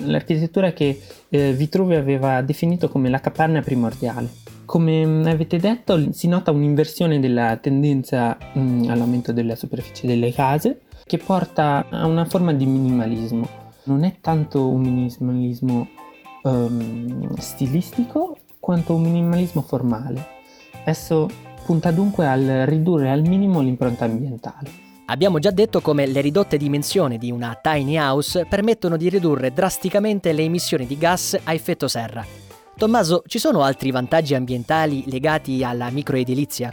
l'architettura 0.04 0.72
che 0.72 1.00
eh, 1.28 1.52
Vitruvi 1.52 1.94
aveva 1.94 2.42
definito 2.42 2.88
come 2.88 3.08
la 3.08 3.20
capanna 3.20 3.60
primordiale. 3.60 4.28
Come 4.64 5.02
avete 5.28 5.58
detto, 5.58 6.12
si 6.12 6.28
nota 6.28 6.52
un'inversione 6.52 7.18
della 7.18 7.56
tendenza 7.56 8.36
mh, 8.52 8.60
mm, 8.60 8.88
all'aumento 8.88 9.32
della 9.32 9.56
superficie 9.56 10.06
delle 10.06 10.32
case 10.32 10.82
che 11.04 11.18
porta 11.18 11.86
a 11.90 12.06
una 12.06 12.24
forma 12.24 12.52
di 12.52 12.66
minimalismo. 12.66 13.48
Non 13.84 14.04
è 14.04 14.16
tanto 14.20 14.68
un 14.68 14.82
minimalismo 14.82 15.88
um, 16.42 17.34
stilistico 17.36 18.36
quanto 18.58 18.94
un 18.94 19.02
minimalismo 19.02 19.62
formale. 19.62 20.38
Esso 20.84 21.28
punta 21.64 21.90
dunque 21.90 22.26
al 22.26 22.64
ridurre 22.66 23.10
al 23.10 23.22
minimo 23.22 23.60
l'impronta 23.60 24.04
ambientale. 24.04 24.88
Abbiamo 25.06 25.38
già 25.38 25.50
detto 25.50 25.80
come 25.80 26.06
le 26.06 26.20
ridotte 26.20 26.56
dimensioni 26.56 27.18
di 27.18 27.30
una 27.30 27.58
tiny 27.60 27.96
house 27.98 28.46
permettono 28.46 28.96
di 28.96 29.08
ridurre 29.08 29.52
drasticamente 29.52 30.32
le 30.32 30.42
emissioni 30.42 30.86
di 30.86 30.96
gas 30.96 31.36
a 31.42 31.52
effetto 31.52 31.88
serra 31.88 32.24
Tommaso, 32.80 33.22
ci 33.26 33.38
sono 33.38 33.60
altri 33.60 33.90
vantaggi 33.90 34.34
ambientali 34.34 35.04
legati 35.10 35.62
alla 35.62 35.90
microedilizia? 35.90 36.72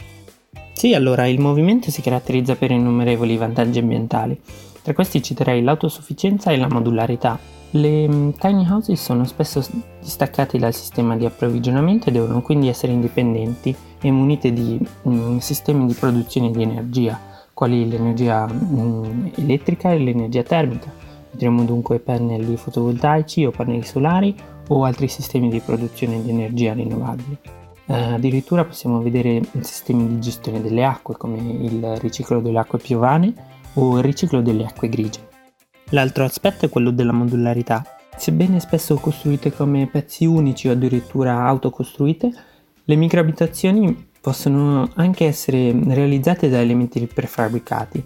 Sì, 0.72 0.94
allora 0.94 1.26
il 1.26 1.38
movimento 1.38 1.90
si 1.90 2.00
caratterizza 2.00 2.56
per 2.56 2.70
innumerevoli 2.70 3.36
vantaggi 3.36 3.78
ambientali. 3.78 4.40
Tra 4.80 4.94
questi 4.94 5.22
citerei 5.22 5.62
l'autosufficienza 5.62 6.50
e 6.50 6.56
la 6.56 6.66
modularità. 6.66 7.38
Le 7.70 8.08
mm, 8.08 8.30
tiny 8.38 8.66
houses 8.66 9.02
sono 9.02 9.24
spesso 9.24 9.62
distaccate 10.00 10.58
dal 10.58 10.72
sistema 10.72 11.16
di 11.16 11.26
approvvigionamento 11.26 12.08
e 12.08 12.12
devono 12.12 12.40
quindi 12.40 12.68
essere 12.68 12.92
indipendenti 12.92 13.76
e 14.00 14.10
munite 14.10 14.52
di 14.52 14.80
um, 15.02 15.38
sistemi 15.38 15.86
di 15.86 15.92
produzione 15.92 16.50
di 16.50 16.62
energia, 16.62 17.20
quali 17.52 17.86
l'energia 17.86 18.46
um, 18.46 19.30
elettrica 19.34 19.92
e 19.92 19.98
l'energia 19.98 20.42
termica. 20.42 20.90
Vedremo 21.30 21.64
dunque 21.64 21.98
pannelli 21.98 22.56
fotovoltaici 22.56 23.44
o 23.44 23.50
pannelli 23.50 23.84
solari 23.84 24.34
o 24.68 24.84
altri 24.84 25.08
sistemi 25.08 25.50
di 25.50 25.60
produzione 25.60 26.22
di 26.22 26.30
energia 26.30 26.72
rinnovabile. 26.72 27.38
Eh, 27.84 27.94
addirittura 27.94 28.64
possiamo 28.64 29.00
vedere 29.00 29.42
sistemi 29.60 30.06
di 30.08 30.20
gestione 30.20 30.60
delle 30.60 30.84
acque 30.84 31.16
come 31.16 31.38
il 31.38 31.96
riciclo 31.96 32.40
delle 32.40 32.58
acque 32.58 32.78
piovane 32.78 33.32
o 33.74 33.98
il 33.98 34.04
riciclo 34.04 34.40
delle 34.40 34.64
acque 34.64 34.88
grigie. 34.88 35.27
L'altro 35.90 36.24
aspetto 36.24 36.66
è 36.66 36.68
quello 36.68 36.90
della 36.90 37.12
modularità. 37.12 37.82
Sebbene 38.14 38.60
spesso 38.60 38.96
costruite 38.96 39.52
come 39.52 39.86
pezzi 39.86 40.26
unici 40.26 40.68
o 40.68 40.72
addirittura 40.72 41.46
autocostruite, 41.46 42.30
le 42.84 42.96
microabitazioni 42.96 44.08
possono 44.20 44.90
anche 44.96 45.24
essere 45.24 45.72
realizzate 45.72 46.50
da 46.50 46.60
elementi 46.60 47.06
prefabbricati 47.06 48.04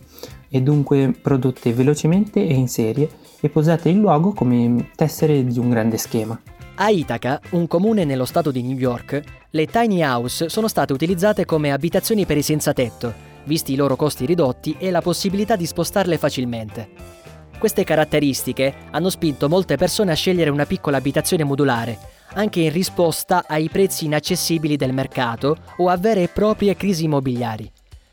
e 0.48 0.60
dunque 0.60 1.12
prodotte 1.20 1.72
velocemente 1.72 2.46
e 2.46 2.54
in 2.54 2.68
serie 2.68 3.08
e 3.40 3.48
posate 3.48 3.88
in 3.88 4.00
luogo 4.00 4.32
come 4.32 4.90
tessere 4.94 5.44
di 5.44 5.58
un 5.58 5.70
grande 5.70 5.96
schema. 5.96 6.40
A 6.76 6.90
Ithaca, 6.90 7.40
un 7.50 7.66
comune 7.66 8.04
nello 8.04 8.24
stato 8.24 8.50
di 8.50 8.62
New 8.62 8.76
York, 8.76 9.20
le 9.50 9.66
tiny 9.66 10.02
house 10.02 10.48
sono 10.48 10.68
state 10.68 10.92
utilizzate 10.92 11.44
come 11.44 11.72
abitazioni 11.72 12.26
per 12.26 12.36
i 12.36 12.42
senza 12.42 12.72
tetto, 12.72 13.12
visti 13.44 13.72
i 13.72 13.76
loro 13.76 13.96
costi 13.96 14.24
ridotti 14.24 14.76
e 14.78 14.90
la 14.90 15.00
possibilità 15.00 15.56
di 15.56 15.66
spostarle 15.66 16.16
facilmente. 16.16 17.21
Queste 17.62 17.85
caratteristiche 17.85 18.75
hanno 18.90 19.09
spinto 19.09 19.48
molte 19.48 19.77
persone 19.77 20.11
a 20.11 20.16
scegliere 20.16 20.51
una 20.51 20.66
piccola 20.66 20.96
abitazione 20.96 21.44
modulare, 21.44 21.96
anche 22.35 22.59
in 22.59 22.72
risposta 22.72 23.44
ai 23.46 23.68
prezzi 23.68 24.07
inaccessibili 24.07 24.75
del 24.75 24.92
mercato 24.92 25.57
o 25.77 25.88
a 25.88 25.96
vere 25.96 26.25
e 26.25 26.29
proprie 26.29 26.75
crisi 26.75 27.05
immobiliari. 27.05 27.70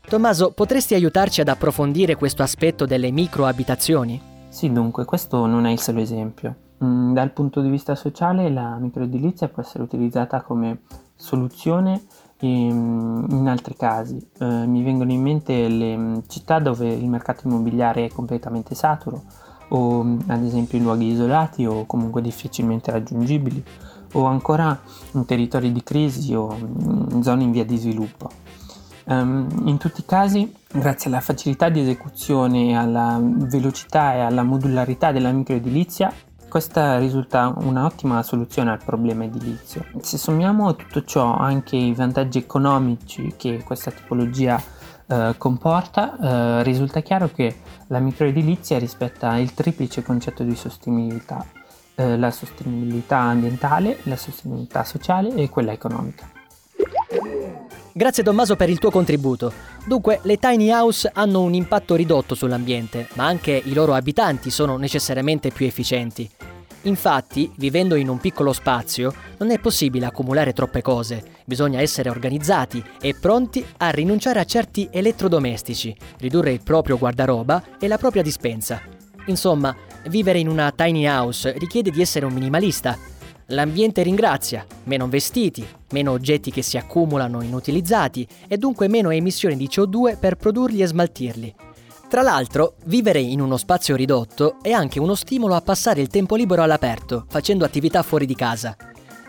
Tommaso, 0.08 0.52
potresti 0.52 0.94
aiutarci 0.94 1.40
ad 1.40 1.48
approfondire 1.48 2.14
questo 2.14 2.44
aspetto 2.44 2.86
delle 2.86 3.10
microabitazioni? 3.10 4.22
Sì, 4.46 4.70
dunque, 4.70 5.04
questo 5.04 5.44
non 5.46 5.66
è 5.66 5.72
il 5.72 5.80
solo 5.80 5.98
esempio. 5.98 6.54
Mm, 6.84 7.12
dal 7.12 7.32
punto 7.32 7.60
di 7.60 7.70
vista 7.70 7.96
sociale, 7.96 8.50
la 8.50 8.76
microedilizia 8.76 9.48
può 9.48 9.64
essere 9.64 9.82
utilizzata 9.82 10.42
come 10.42 10.82
soluzione 11.16 12.02
in, 12.40 13.44
altri 13.46 13.74
casi. 13.76 14.16
Eh, 14.38 14.66
mi 14.66 14.82
vengono 14.82 15.12
in 15.12 15.20
mente 15.20 15.68
le 15.68 15.96
mm, 15.96 16.18
città 16.28 16.58
dove 16.58 16.88
il 16.88 17.08
mercato 17.08 17.46
immobiliare 17.46 18.06
è 18.06 18.10
completamente 18.10 18.74
saturo, 18.74 19.24
o 19.70 20.00
ad 20.26 20.44
esempio 20.44 20.78
in 20.78 20.84
luoghi 20.84 21.12
isolati 21.12 21.66
o 21.66 21.84
comunque 21.86 22.22
difficilmente 22.22 22.90
raggiungibili, 22.90 23.62
o 24.12 24.24
ancora 24.24 24.78
in 25.12 25.24
territori 25.24 25.72
di 25.72 25.82
crisi 25.82 26.34
o 26.34 26.56
in 26.56 27.22
zone 27.22 27.42
in 27.42 27.50
via 27.50 27.64
di 27.64 27.76
sviluppo. 27.76 28.30
Um, 29.04 29.48
in 29.64 29.76
tutti 29.78 30.00
i 30.00 30.04
casi, 30.04 30.52
grazie 30.70 31.10
alla 31.10 31.20
facilità 31.20 31.68
di 31.68 31.80
esecuzione, 31.80 32.76
alla 32.78 33.18
velocità 33.20 34.14
e 34.14 34.20
alla 34.20 34.44
modularità 34.44 35.10
della 35.10 35.32
microedilizia, 35.32 36.12
questa 36.48 36.98
risulta 36.98 37.54
un'ottima 37.56 38.22
soluzione 38.22 38.70
al 38.70 38.84
problema 38.84 39.24
edilizio. 39.24 39.84
Se 40.00 40.18
sommiamo 40.18 40.68
a 40.68 40.74
tutto 40.74 41.04
ciò 41.04 41.34
anche 41.34 41.76
i 41.76 41.94
vantaggi 41.94 42.38
economici 42.38 43.34
che 43.36 43.62
questa 43.64 43.90
tipologia 43.90 44.60
eh, 45.10 45.34
comporta, 45.36 46.60
eh, 46.60 46.62
risulta 46.62 47.00
chiaro 47.00 47.30
che 47.34 47.56
la 47.88 47.98
microedilizia 47.98 48.78
rispetta 48.78 49.36
il 49.38 49.52
triplice 49.54 50.02
concetto 50.02 50.44
di 50.44 50.54
sostenibilità, 50.54 51.44
eh, 51.96 52.16
la 52.16 52.30
sostenibilità 52.30 53.18
ambientale, 53.18 53.98
la 54.04 54.16
sostenibilità 54.16 54.84
sociale 54.84 55.34
e 55.34 55.48
quella 55.48 55.72
economica. 55.72 56.30
Grazie 57.92 58.22
Tommaso 58.22 58.54
per 58.54 58.70
il 58.70 58.78
tuo 58.78 58.92
contributo. 58.92 59.52
Dunque, 59.84 60.20
le 60.22 60.36
tiny 60.36 60.70
house 60.70 61.10
hanno 61.12 61.40
un 61.42 61.54
impatto 61.54 61.96
ridotto 61.96 62.36
sull'ambiente, 62.36 63.08
ma 63.14 63.26
anche 63.26 63.60
i 63.64 63.72
loro 63.72 63.94
abitanti 63.94 64.50
sono 64.50 64.76
necessariamente 64.76 65.50
più 65.50 65.66
efficienti. 65.66 66.30
Infatti, 66.82 67.52
vivendo 67.56 67.94
in 67.94 68.08
un 68.08 68.18
piccolo 68.18 68.52
spazio, 68.52 69.12
non 69.38 69.50
è 69.50 69.58
possibile 69.58 70.06
accumulare 70.06 70.54
troppe 70.54 70.80
cose, 70.80 71.22
bisogna 71.44 71.80
essere 71.80 72.08
organizzati 72.08 72.82
e 73.00 73.14
pronti 73.14 73.64
a 73.78 73.90
rinunciare 73.90 74.40
a 74.40 74.44
certi 74.44 74.88
elettrodomestici, 74.90 75.94
ridurre 76.18 76.52
il 76.52 76.62
proprio 76.62 76.96
guardaroba 76.96 77.62
e 77.78 77.86
la 77.86 77.98
propria 77.98 78.22
dispensa. 78.22 78.80
Insomma, 79.26 79.76
vivere 80.08 80.38
in 80.38 80.48
una 80.48 80.72
tiny 80.74 81.06
house 81.06 81.52
richiede 81.58 81.90
di 81.90 82.00
essere 82.00 82.24
un 82.24 82.32
minimalista, 82.32 82.96
L'ambiente 83.52 84.02
ringrazia, 84.02 84.64
meno 84.84 85.08
vestiti, 85.08 85.66
meno 85.90 86.12
oggetti 86.12 86.52
che 86.52 86.62
si 86.62 86.76
accumulano 86.76 87.42
inutilizzati 87.42 88.26
e 88.46 88.56
dunque 88.56 88.86
meno 88.86 89.10
emissioni 89.10 89.56
di 89.56 89.66
CO2 89.66 90.16
per 90.20 90.36
produrli 90.36 90.82
e 90.82 90.86
smaltirli. 90.86 91.54
Tra 92.10 92.22
l'altro, 92.22 92.74
vivere 92.86 93.20
in 93.20 93.40
uno 93.40 93.56
spazio 93.56 93.94
ridotto 93.94 94.56
è 94.62 94.72
anche 94.72 94.98
uno 94.98 95.14
stimolo 95.14 95.54
a 95.54 95.60
passare 95.60 96.00
il 96.00 96.08
tempo 96.08 96.34
libero 96.34 96.60
all'aperto, 96.60 97.24
facendo 97.28 97.64
attività 97.64 98.02
fuori 98.02 98.26
di 98.26 98.34
casa. 98.34 98.76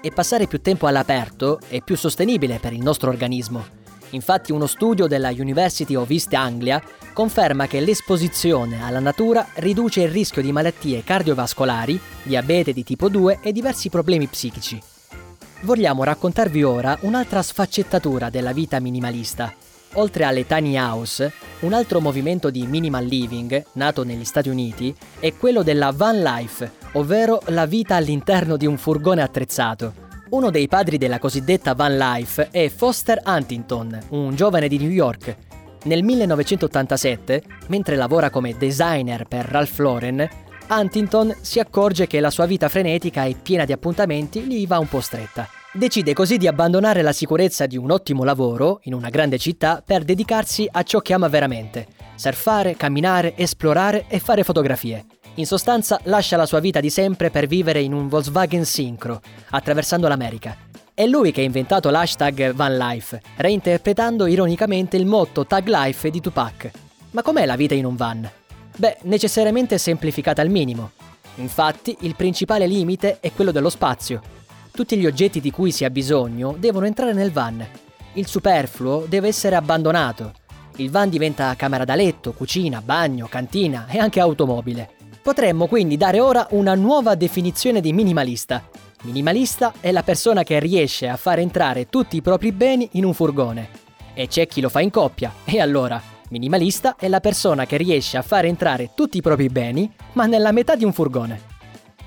E 0.01 0.09
passare 0.09 0.47
più 0.47 0.61
tempo 0.61 0.87
all'aperto 0.87 1.59
è 1.67 1.79
più 1.83 1.95
sostenibile 1.95 2.57
per 2.57 2.73
il 2.73 2.81
nostro 2.81 3.11
organismo. 3.11 3.63
Infatti 4.09 4.51
uno 4.51 4.65
studio 4.65 5.05
della 5.05 5.29
University 5.29 5.93
of 5.93 6.09
East 6.09 6.33
Anglia 6.33 6.81
conferma 7.13 7.67
che 7.67 7.81
l'esposizione 7.81 8.83
alla 8.83 8.99
natura 8.99 9.45
riduce 9.57 10.01
il 10.01 10.09
rischio 10.09 10.41
di 10.41 10.51
malattie 10.51 11.03
cardiovascolari, 11.03 12.01
diabete 12.23 12.73
di 12.73 12.83
tipo 12.83 13.09
2 13.09 13.41
e 13.43 13.51
diversi 13.51 13.89
problemi 13.89 14.25
psichici. 14.25 14.81
Vogliamo 15.61 16.03
raccontarvi 16.03 16.63
ora 16.63 16.97
un'altra 17.01 17.43
sfaccettatura 17.43 18.31
della 18.31 18.53
vita 18.53 18.79
minimalista. 18.79 19.53
Oltre 19.95 20.23
alle 20.23 20.45
tiny 20.45 20.77
house, 20.77 21.31
un 21.59 21.73
altro 21.73 21.99
movimento 21.99 22.49
di 22.49 22.65
minimal 22.65 23.03
living, 23.03 23.65
nato 23.73 24.03
negli 24.03 24.23
Stati 24.23 24.47
Uniti, 24.47 24.95
è 25.19 25.33
quello 25.33 25.63
della 25.63 25.91
van 25.91 26.21
life, 26.21 26.71
ovvero 26.93 27.41
la 27.47 27.65
vita 27.65 27.95
all'interno 27.95 28.55
di 28.55 28.65
un 28.65 28.77
furgone 28.77 29.21
attrezzato. 29.21 29.93
Uno 30.29 30.49
dei 30.49 30.69
padri 30.69 30.97
della 30.97 31.19
cosiddetta 31.19 31.73
van 31.73 31.97
life 31.97 32.47
è 32.51 32.69
Foster 32.69 33.21
Huntington, 33.25 33.99
un 34.11 34.33
giovane 34.33 34.69
di 34.69 34.77
New 34.77 34.89
York. 34.89 35.35
Nel 35.83 36.03
1987, 36.03 37.43
mentre 37.67 37.97
lavora 37.97 38.29
come 38.29 38.55
designer 38.57 39.25
per 39.27 39.45
Ralph 39.45 39.77
Lauren, 39.79 40.29
Huntington 40.69 41.35
si 41.41 41.59
accorge 41.59 42.07
che 42.07 42.21
la 42.21 42.29
sua 42.29 42.45
vita 42.45 42.69
frenetica 42.69 43.25
e 43.25 43.35
piena 43.41 43.65
di 43.65 43.73
appuntamenti 43.73 44.39
gli 44.39 44.65
va 44.65 44.79
un 44.79 44.87
po' 44.87 45.01
stretta. 45.01 45.49
Decide 45.73 46.11
così 46.11 46.35
di 46.35 46.47
abbandonare 46.47 47.01
la 47.01 47.13
sicurezza 47.13 47.65
di 47.65 47.77
un 47.77 47.91
ottimo 47.91 48.25
lavoro 48.25 48.81
in 48.83 48.93
una 48.93 49.07
grande 49.07 49.37
città 49.37 49.81
per 49.85 50.03
dedicarsi 50.03 50.67
a 50.69 50.83
ciò 50.83 50.99
che 50.99 51.13
ama 51.13 51.29
veramente: 51.29 51.87
surfare, 52.15 52.75
camminare, 52.75 53.37
esplorare 53.37 54.03
e 54.09 54.19
fare 54.19 54.43
fotografie. 54.43 55.05
In 55.35 55.45
sostanza 55.45 55.97
lascia 56.03 56.35
la 56.35 56.45
sua 56.45 56.59
vita 56.59 56.81
di 56.81 56.89
sempre 56.89 57.29
per 57.29 57.47
vivere 57.47 57.79
in 57.79 57.93
un 57.93 58.09
Volkswagen 58.09 58.65
Syncro, 58.65 59.21
attraversando 59.51 60.09
l'America. 60.09 60.57
È 60.93 61.05
lui 61.05 61.31
che 61.31 61.39
ha 61.39 61.45
inventato 61.45 61.89
l'hashtag 61.89 62.53
VanLife, 62.53 63.21
reinterpretando 63.37 64.25
ironicamente 64.25 64.97
il 64.97 65.05
motto 65.05 65.45
Tag 65.45 65.67
Life 65.67 66.09
di 66.09 66.19
Tupac. 66.19 66.69
Ma 67.11 67.21
com'è 67.21 67.45
la 67.45 67.55
vita 67.55 67.75
in 67.75 67.85
un 67.85 67.95
van? 67.95 68.29
Beh, 68.75 68.97
necessariamente 69.03 69.77
semplificata 69.77 70.41
al 70.41 70.49
minimo. 70.49 70.91
Infatti, 71.35 71.95
il 72.01 72.15
principale 72.15 72.67
limite 72.67 73.19
è 73.21 73.31
quello 73.31 73.51
dello 73.51 73.69
spazio. 73.69 74.39
Tutti 74.73 74.97
gli 74.97 75.05
oggetti 75.05 75.41
di 75.41 75.51
cui 75.51 75.71
si 75.71 75.83
ha 75.83 75.89
bisogno 75.89 76.55
devono 76.57 76.85
entrare 76.85 77.11
nel 77.11 77.31
van. 77.31 77.65
Il 78.13 78.25
superfluo 78.25 79.05
deve 79.07 79.27
essere 79.27 79.57
abbandonato. 79.57 80.31
Il 80.77 80.89
van 80.89 81.09
diventa 81.09 81.53
camera 81.55 81.83
da 81.83 81.93
letto, 81.93 82.31
cucina, 82.31 82.81
bagno, 82.81 83.27
cantina 83.27 83.87
e 83.89 83.99
anche 83.99 84.21
automobile. 84.21 84.89
Potremmo 85.21 85.67
quindi 85.67 85.97
dare 85.97 86.21
ora 86.21 86.47
una 86.51 86.73
nuova 86.73 87.15
definizione 87.15 87.81
di 87.81 87.91
minimalista. 87.91 88.69
Minimalista 89.03 89.73
è 89.81 89.91
la 89.91 90.03
persona 90.03 90.43
che 90.43 90.59
riesce 90.59 91.07
a 91.09 91.17
far 91.17 91.39
entrare 91.39 91.87
tutti 91.87 92.15
i 92.15 92.21
propri 92.21 92.53
beni 92.53 92.87
in 92.93 93.03
un 93.03 93.13
furgone. 93.13 93.69
E 94.13 94.27
c'è 94.27 94.47
chi 94.47 94.61
lo 94.61 94.69
fa 94.69 94.79
in 94.79 94.89
coppia. 94.89 95.33
E 95.43 95.59
allora, 95.59 96.01
minimalista 96.29 96.95
è 96.95 97.09
la 97.09 97.19
persona 97.19 97.65
che 97.65 97.75
riesce 97.75 98.17
a 98.17 98.21
far 98.21 98.45
entrare 98.45 98.91
tutti 98.95 99.17
i 99.17 99.21
propri 99.21 99.49
beni, 99.49 99.91
ma 100.13 100.25
nella 100.25 100.53
metà 100.53 100.75
di 100.75 100.85
un 100.85 100.93
furgone. 100.93 101.59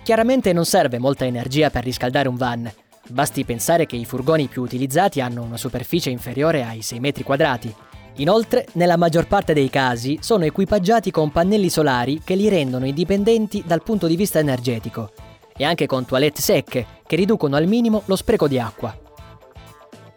Chiaramente 0.05 0.53
non 0.53 0.65
serve 0.65 1.01
molta 1.01 1.25
energia 1.25 1.71
per 1.71 1.83
riscaldare 1.83 2.29
un 2.29 2.37
van. 2.37 2.73
Basti 3.09 3.45
pensare 3.45 3.87
che 3.87 3.97
i 3.97 4.05
furgoni 4.05 4.47
più 4.47 4.63
utilizzati 4.63 5.21
hanno 5.21 5.43
una 5.43 5.57
superficie 5.57 6.11
inferiore 6.11 6.63
ai 6.63 6.83
6 6.83 7.01
metri 7.01 7.25
quadrati 7.25 7.75
Inoltre, 8.19 8.67
nella 8.73 8.97
maggior 8.97 9.27
parte 9.27 9.55
dei 9.55 9.69
casi, 9.71 10.19
sono 10.21 10.45
equipaggiati 10.45 11.11
con 11.11 11.33
pannelli 11.33 11.69
solari 11.69 12.21
che 12.23 12.37
li 12.37 12.49
rendono 12.49 12.87
indipendenti 12.87 13.65
dal 13.67 13.83
punto 13.83 14.07
di 14.07 14.15
vista 14.15 14.39
energetico 14.39 15.11
e 15.57 15.65
anche 15.65 15.87
con 15.87 16.05
toilette 16.05 16.41
secche 16.41 16.87
che 17.07 17.17
riducono 17.17 17.57
al 17.57 17.67
minimo 17.67 18.03
lo 18.05 18.15
spreco 18.15 18.47
di 18.47 18.59
acqua. 18.59 18.97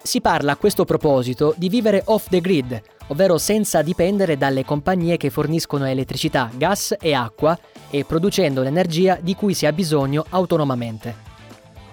Si 0.02 0.22
parla 0.22 0.52
a 0.52 0.58
questo 0.58 0.86
proposito 0.86 1.56
di 1.58 1.70
vivere 1.70 2.04
off 2.06 2.28
the 2.30 2.40
grid, 2.40 2.80
ovvero 3.08 3.38
senza 3.38 3.82
dipendere 3.82 4.38
dalle 4.38 4.66
compagnie 4.66 5.18
che 5.18 5.30
forniscono 5.30 5.86
elettricità, 5.86 6.50
gas 6.56 6.96
e 7.00 7.14
acqua 7.14 7.58
e 7.90 8.04
producendo 8.06 8.62
l'energia 8.62 9.18
di 9.22 9.36
cui 9.36 9.54
si 9.54 9.66
ha 9.66 9.72
bisogno 9.72 10.26
autonomamente. 10.30 11.26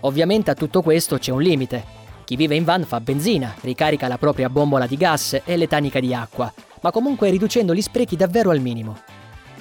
Ovviamente 0.01 0.51
a 0.51 0.55
tutto 0.55 0.83
questo 0.83 1.19
c'è 1.19 1.31
un 1.31 1.41
limite, 1.43 2.03
chi 2.25 2.37
vive 2.37 2.55
in 2.55 2.65
van 2.65 2.85
fa 2.85 3.01
benzina, 3.01 3.55
ricarica 3.61 4.09
la 4.09 4.17
propria 4.17 4.49
bombola 4.49 4.87
di 4.87 4.97
gas 4.97 5.41
e 5.45 5.57
le 5.57 5.67
taniche 5.67 6.01
di 6.01 6.15
acqua, 6.15 6.53
ma 6.81 6.91
comunque 6.91 7.29
riducendo 7.29 7.75
gli 7.75 7.83
sprechi 7.83 8.17
davvero 8.17 8.51
al 8.51 8.61
minimo. 8.61 8.99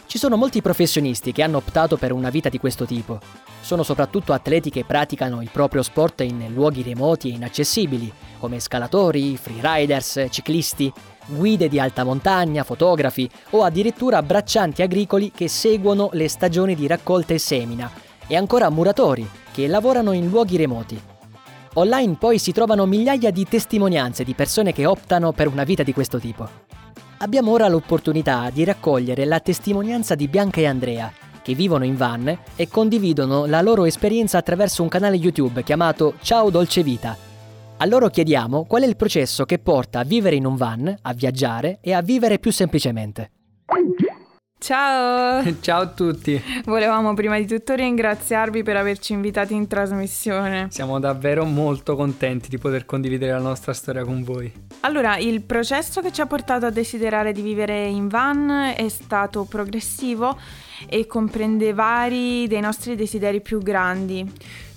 Ci 0.06 0.18
sono 0.18 0.38
molti 0.38 0.62
professionisti 0.62 1.34
che 1.34 1.44
hanno 1.44 1.58
optato 1.58 1.98
per 1.98 2.14
una 2.14 2.30
vita 2.30 2.48
di 2.48 2.60
questo 2.60 2.86
tipo. 2.86 3.20
Sono 3.60 3.84
soprattutto 3.84 4.32
atleti 4.32 4.70
che 4.70 4.86
praticano 4.86 5.42
il 5.42 5.50
proprio 5.52 5.82
sport 5.82 6.22
in 6.22 6.54
luoghi 6.54 6.84
remoti 6.84 7.32
e 7.32 7.34
inaccessibili, 7.34 8.12
come 8.40 8.60
scalatori, 8.60 9.36
freeriders, 9.36 10.28
ciclisti, 10.30 10.92
guide 11.28 11.68
di 11.68 11.80
alta 11.80 12.04
montagna, 12.04 12.64
fotografi 12.64 13.30
o 13.52 13.64
addirittura 13.64 14.22
braccianti 14.22 14.82
agricoli 14.82 15.32
che 15.32 15.48
seguono 15.48 16.10
le 16.14 16.28
stagioni 16.28 16.76
di 16.76 16.88
raccolta 16.88 17.34
e 17.34 17.40
semina 17.40 17.90
e 18.28 18.36
ancora 18.36 18.70
muratori 18.70 19.30
che 19.52 19.68
lavorano 19.68 20.12
in 20.12 20.30
luoghi 20.30 20.58
remoti. 20.58 21.02
Online 21.76 22.16
poi 22.16 22.38
si 22.38 22.52
trovano 22.52 22.86
migliaia 22.86 23.32
di 23.32 23.46
testimonianze 23.48 24.24
di 24.24 24.34
persone 24.34 24.74
che 24.74 24.86
optano 24.86 25.32
per 25.32 25.48
una 25.48 25.64
vita 25.64 25.84
di 25.84 25.94
questo 25.94 26.20
tipo. 26.20 26.48
Abbiamo 27.18 27.52
ora 27.52 27.68
l'opportunità 27.68 28.50
di 28.52 28.64
raccogliere 28.64 29.26
la 29.26 29.40
testimonianza 29.40 30.14
di 30.14 30.28
Bianca 30.28 30.60
e 30.60 30.68
Andrea, 30.68 31.12
che 31.42 31.54
vivono 31.56 31.86
in 31.86 31.96
van 31.96 32.38
e 32.56 32.68
condividono 32.68 33.46
la 33.46 33.62
loro 33.62 33.86
esperienza 33.86 34.38
attraverso 34.38 34.82
un 34.82 34.90
canale 34.90 35.16
YouTube 35.16 35.64
chiamato 35.64 36.16
Ciao 36.22 36.50
Dolce 36.50 36.84
Vita. 36.84 37.33
A 37.84 37.86
loro 37.86 38.08
chiediamo 38.08 38.64
qual 38.64 38.84
è 38.84 38.86
il 38.86 38.96
processo 38.96 39.44
che 39.44 39.60
porta 39.60 40.00
a 40.00 40.04
vivere 40.06 40.38
in 40.38 40.46
un 40.46 40.56
van, 40.56 40.96
a 41.02 41.14
viaggiare 41.14 41.80
e 41.82 41.92
a 41.92 42.02
vivere 42.02 42.40
più 42.40 42.50
semplicemente. 42.50 43.32
Ciao! 44.58 45.44
Ciao 45.60 45.82
a 45.82 45.88
tutti! 45.88 46.42
Volevamo 46.64 47.14
prima 47.14 47.38
di 47.38 47.46
tutto 47.46 47.76
ringraziarvi 47.76 48.64
per 48.64 48.78
averci 48.78 49.12
invitati 49.12 49.54
in 49.54 49.68
trasmissione. 49.68 50.68
Siamo 50.70 50.98
davvero 51.02 51.44
molto 51.44 51.98
contenti 51.98 52.48
di 52.48 52.58
poter 52.58 52.86
condividere 52.86 53.34
la 53.34 53.40
nostra 53.40 53.74
storia 53.74 54.06
con 54.06 54.24
voi. 54.24 54.50
Allora, 54.80 55.18
il 55.18 55.42
processo 55.42 56.00
che 56.00 56.14
ci 56.14 56.22
ha 56.22 56.26
portato 56.26 56.66
a 56.66 56.70
desiderare 56.70 57.34
di 57.34 57.42
vivere 57.42 57.86
in 57.86 58.08
van 58.08 58.74
è 58.78 58.88
stato 58.88 59.44
progressivo 59.44 60.40
e 60.88 61.06
comprende 61.06 61.74
vari 61.74 62.48
dei 62.48 62.62
nostri 62.62 62.96
desideri 62.96 63.42
più 63.42 63.60
grandi. 63.60 64.26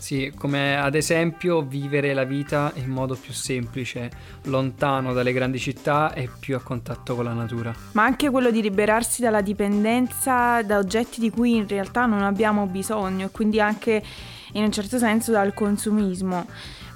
Sì, 0.07 0.33
come 0.38 0.81
ad 0.81 0.95
esempio 0.95 1.62
vivere 1.62 2.14
la 2.14 2.23
vita 2.23 2.71
in 2.77 2.88
modo 2.90 3.16
più 3.16 3.33
semplice, 3.33 4.09
lontano 4.45 5.12
dalle 5.12 5.33
grandi 5.33 5.59
città 5.59 6.12
e 6.14 6.29
più 6.38 6.55
a 6.55 6.61
contatto 6.61 7.16
con 7.16 7.25
la 7.25 7.33
natura. 7.33 7.75
Ma 7.90 8.05
anche 8.05 8.31
quello 8.31 8.53
di 8.53 8.62
liberarsi 8.62 9.21
dalla 9.21 9.40
dipendenza 9.40 10.62
da 10.62 10.79
oggetti 10.79 11.19
di 11.19 11.29
cui 11.29 11.57
in 11.57 11.66
realtà 11.66 12.07
non 12.07 12.23
abbiamo 12.23 12.66
bisogno 12.66 13.27
e 13.27 13.31
quindi 13.33 13.61
anche 13.61 14.01
in 14.53 14.62
un 14.62 14.71
certo 14.71 14.97
senso 14.97 15.33
dal 15.33 15.53
consumismo. 15.53 16.47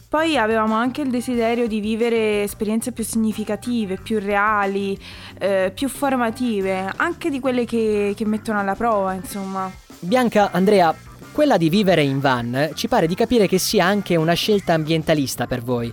Poi 0.09 0.37
avevamo 0.37 0.75
anche 0.75 1.01
il 1.03 1.11
desiderio 1.11 1.66
di 1.66 1.81
vivere 1.81 2.44
esperienze 2.44 2.92
più 2.92 3.03
significative, 3.03 3.96
più 3.96 4.20
reali, 4.20 4.96
eh, 5.37 5.73
più 5.75 5.88
formative, 5.88 6.92
anche 6.94 7.29
di 7.29 7.40
quelle 7.40 7.64
che, 7.64 8.14
che 8.16 8.25
mettono 8.25 8.61
alla 8.61 8.77
prova, 8.77 9.14
insomma. 9.14 9.68
Bianca, 9.99 10.53
Andrea, 10.53 10.94
quella 11.40 11.57
di 11.57 11.70
vivere 11.70 12.03
in 12.03 12.20
van 12.20 12.72
ci 12.74 12.87
pare 12.87 13.07
di 13.07 13.14
capire 13.14 13.46
che 13.46 13.57
sia 13.57 13.87
anche 13.87 14.14
una 14.14 14.35
scelta 14.35 14.74
ambientalista 14.74 15.46
per 15.46 15.62
voi. 15.62 15.90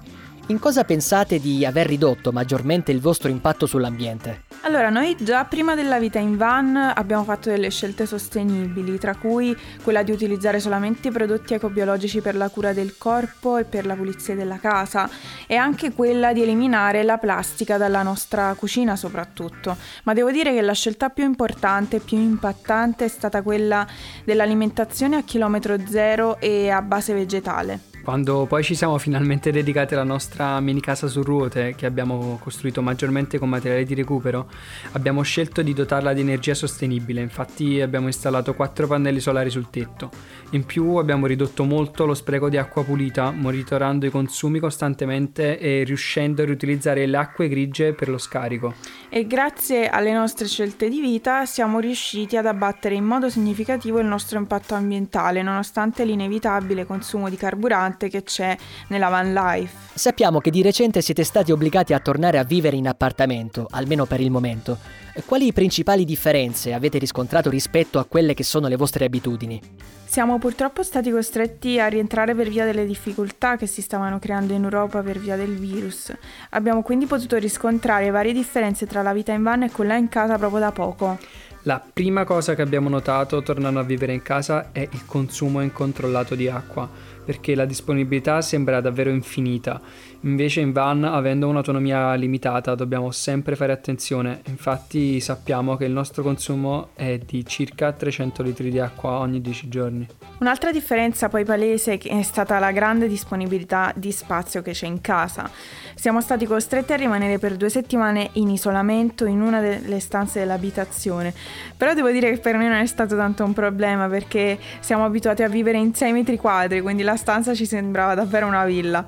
In 0.49 0.59
cosa 0.59 0.85
pensate 0.85 1.41
di 1.41 1.65
aver 1.65 1.87
ridotto 1.87 2.31
maggiormente 2.31 2.93
il 2.93 3.01
vostro 3.01 3.29
impatto 3.29 3.65
sull'ambiente? 3.65 4.43
Allora, 4.61 4.89
noi 4.89 5.17
già 5.19 5.43
prima 5.43 5.75
della 5.75 5.99
vita 5.99 6.19
in 6.19 6.37
van 6.37 6.77
abbiamo 6.77 7.25
fatto 7.25 7.49
delle 7.49 7.69
scelte 7.69 8.05
sostenibili, 8.05 8.97
tra 8.97 9.15
cui 9.15 9.53
quella 9.83 10.03
di 10.03 10.11
utilizzare 10.11 10.61
solamente 10.61 11.11
prodotti 11.11 11.53
ecobiologici 11.53 12.21
per 12.21 12.37
la 12.37 12.47
cura 12.47 12.71
del 12.71 12.97
corpo 12.97 13.57
e 13.57 13.65
per 13.65 13.85
la 13.85 13.95
pulizia 13.95 14.35
della 14.35 14.57
casa 14.57 15.09
e 15.47 15.55
anche 15.57 15.91
quella 15.91 16.31
di 16.31 16.43
eliminare 16.43 17.03
la 17.03 17.17
plastica 17.17 17.75
dalla 17.75 18.01
nostra 18.01 18.53
cucina 18.53 18.95
soprattutto. 18.95 19.75
Ma 20.03 20.13
devo 20.13 20.31
dire 20.31 20.53
che 20.53 20.61
la 20.61 20.73
scelta 20.73 21.09
più 21.09 21.25
importante 21.25 21.97
e 21.97 21.99
più 21.99 22.17
impattante 22.17 23.03
è 23.03 23.09
stata 23.09 23.41
quella 23.41 23.85
dell'alimentazione 24.23 25.17
a 25.17 25.23
chilometro 25.23 25.75
zero 25.89 26.39
e 26.39 26.69
a 26.69 26.81
base 26.81 27.13
vegetale. 27.13 27.95
Quando 28.07 28.45
poi 28.45 28.63
ci 28.63 28.73
siamo 28.73 28.97
finalmente 28.99 29.51
dedicati 29.51 29.93
alla 29.93 30.05
nostra 30.05 30.61
mini 30.61 30.79
casa 30.79 31.07
su 31.07 31.23
ruote, 31.23 31.75
che 31.75 31.85
abbiamo 31.85 32.39
costruito 32.41 32.81
maggiormente 32.81 33.37
con 33.37 33.49
materiali 33.49 33.83
di 33.83 33.95
recupero, 33.95 34.47
abbiamo 34.93 35.23
scelto 35.23 35.61
di 35.61 35.73
dotarla 35.73 36.13
di 36.13 36.21
energia 36.21 36.53
sostenibile, 36.53 37.19
infatti 37.19 37.81
abbiamo 37.81 38.07
installato 38.07 38.53
quattro 38.53 38.87
pannelli 38.87 39.19
solari 39.19 39.49
sul 39.49 39.69
tetto. 39.69 40.09
In 40.51 40.65
più 40.65 40.95
abbiamo 40.95 41.25
ridotto 41.25 41.65
molto 41.65 42.05
lo 42.05 42.13
spreco 42.13 42.47
di 42.47 42.55
acqua 42.55 42.85
pulita, 42.85 43.31
monitorando 43.31 44.05
i 44.05 44.09
consumi 44.09 44.59
costantemente 44.59 45.59
e 45.59 45.83
riuscendo 45.83 46.43
a 46.43 46.45
riutilizzare 46.45 47.05
le 47.05 47.17
acque 47.17 47.49
grigie 47.49 47.91
per 47.91 48.07
lo 48.07 48.17
scarico. 48.17 48.73
E 49.09 49.27
grazie 49.27 49.89
alle 49.89 50.13
nostre 50.13 50.47
scelte 50.47 50.87
di 50.87 51.01
vita 51.01 51.45
siamo 51.45 51.79
riusciti 51.79 52.37
ad 52.37 52.45
abbattere 52.45 52.95
in 52.95 53.03
modo 53.03 53.29
significativo 53.29 53.99
il 53.99 54.05
nostro 54.05 54.37
impatto 54.37 54.75
ambientale, 54.75 55.41
nonostante 55.41 56.05
l'inevitabile 56.05 56.85
consumo 56.85 57.29
di 57.29 57.35
carburante 57.35 57.95
importante 57.97 58.09
che 58.09 58.23
c'è 58.23 58.55
nella 58.89 59.09
van 59.09 59.33
life. 59.33 59.75
Sappiamo 59.95 60.39
che 60.39 60.51
di 60.51 60.61
recente 60.61 61.01
siete 61.01 61.23
stati 61.23 61.51
obbligati 61.51 61.93
a 61.93 61.99
tornare 61.99 62.37
a 62.37 62.43
vivere 62.43 62.77
in 62.77 62.87
appartamento, 62.87 63.65
almeno 63.71 64.05
per 64.05 64.21
il 64.21 64.29
momento. 64.29 64.77
Quali 65.25 65.51
principali 65.51 66.05
differenze 66.05 66.73
avete 66.73 66.99
riscontrato 66.99 67.49
rispetto 67.49 67.97
a 67.97 68.05
quelle 68.05 68.35
che 68.35 68.43
sono 68.43 68.67
le 68.67 68.75
vostre 68.75 69.05
abitudini? 69.05 69.59
Siamo 70.05 70.37
purtroppo 70.37 70.83
stati 70.83 71.09
costretti 71.09 71.79
a 71.79 71.87
rientrare 71.87 72.35
per 72.35 72.47
via 72.47 72.63
delle 72.63 72.85
difficoltà 72.85 73.57
che 73.57 73.65
si 73.65 73.81
stavano 73.81 74.19
creando 74.19 74.53
in 74.53 74.63
Europa 74.63 75.01
per 75.01 75.17
via 75.17 75.35
del 75.35 75.57
virus. 75.57 76.13
Abbiamo 76.51 76.83
quindi 76.83 77.07
potuto 77.07 77.35
riscontrare 77.37 78.11
varie 78.11 78.31
differenze 78.31 78.85
tra 78.85 79.01
la 79.01 79.11
vita 79.11 79.33
in 79.33 79.41
van 79.41 79.63
e 79.63 79.71
quella 79.71 79.95
in 79.95 80.07
casa 80.07 80.37
proprio 80.37 80.59
da 80.59 80.71
poco. 80.71 81.17
La 81.63 81.81
prima 81.81 82.23
cosa 82.23 82.55
che 82.55 82.61
abbiamo 82.61 82.87
notato 82.87 83.41
tornando 83.41 83.81
a 83.81 83.83
vivere 83.83 84.13
in 84.13 84.21
casa 84.21 84.69
è 84.71 84.79
il 84.79 85.05
consumo 85.05 85.61
incontrollato 85.61 86.33
di 86.33 86.47
acqua 86.47 86.89
perché 87.27 87.55
la 87.55 87.65
disponibilità 87.65 88.39
sembra 88.39 88.79
davvero 88.79 89.09
infinita. 89.09 89.81
Invece 90.21 90.61
in 90.61 90.71
van, 90.71 91.03
avendo 91.03 91.49
un'autonomia 91.49 92.13
limitata, 92.13 92.73
dobbiamo 92.73 93.11
sempre 93.11 93.57
fare 93.57 93.73
attenzione. 93.73 94.39
Infatti 94.47 95.19
sappiamo 95.19 95.75
che 95.75 95.83
il 95.83 95.91
nostro 95.91 96.23
consumo 96.23 96.91
è 96.95 97.17
di 97.17 97.45
circa 97.45 97.91
300 97.91 98.43
litri 98.43 98.69
di 98.69 98.79
acqua 98.79 99.19
ogni 99.19 99.41
10 99.41 99.67
giorni. 99.67 100.07
Un'altra 100.39 100.71
differenza 100.71 101.27
poi 101.27 101.43
palese 101.43 101.97
è 101.97 102.21
stata 102.21 102.59
la 102.59 102.71
grande 102.71 103.09
disponibilità 103.09 103.91
di 103.93 104.13
spazio 104.13 104.61
che 104.61 104.71
c'è 104.71 104.85
in 104.85 105.01
casa. 105.01 105.49
Siamo 105.95 106.21
stati 106.21 106.45
costretti 106.45 106.93
a 106.93 106.95
rimanere 106.95 107.39
per 107.39 107.57
due 107.57 107.69
settimane 107.69 108.29
in 108.33 108.49
isolamento 108.49 109.25
in 109.25 109.41
una 109.41 109.59
delle 109.59 109.99
stanze 109.99 110.39
dell'abitazione, 110.39 111.33
però 111.75 111.93
devo 111.93 112.09
dire 112.11 112.31
che 112.31 112.37
per 112.37 112.55
noi 112.55 112.67
non 112.67 112.77
è 112.77 112.85
stato 112.85 113.17
tanto 113.17 113.43
un 113.43 113.51
problema 113.51 114.07
perché 114.07 114.57
siamo 114.79 115.03
abituati 115.03 115.43
a 115.43 115.49
vivere 115.49 115.77
in 115.77 115.93
6 115.93 116.11
metri 116.13 116.37
quadri, 116.37 116.81
quindi 116.81 117.03
la 117.03 117.15
stanza 117.17 117.53
ci 117.53 117.65
sembrava 117.65 118.15
davvero 118.15 118.47
una 118.47 118.65
villa. 118.65 119.05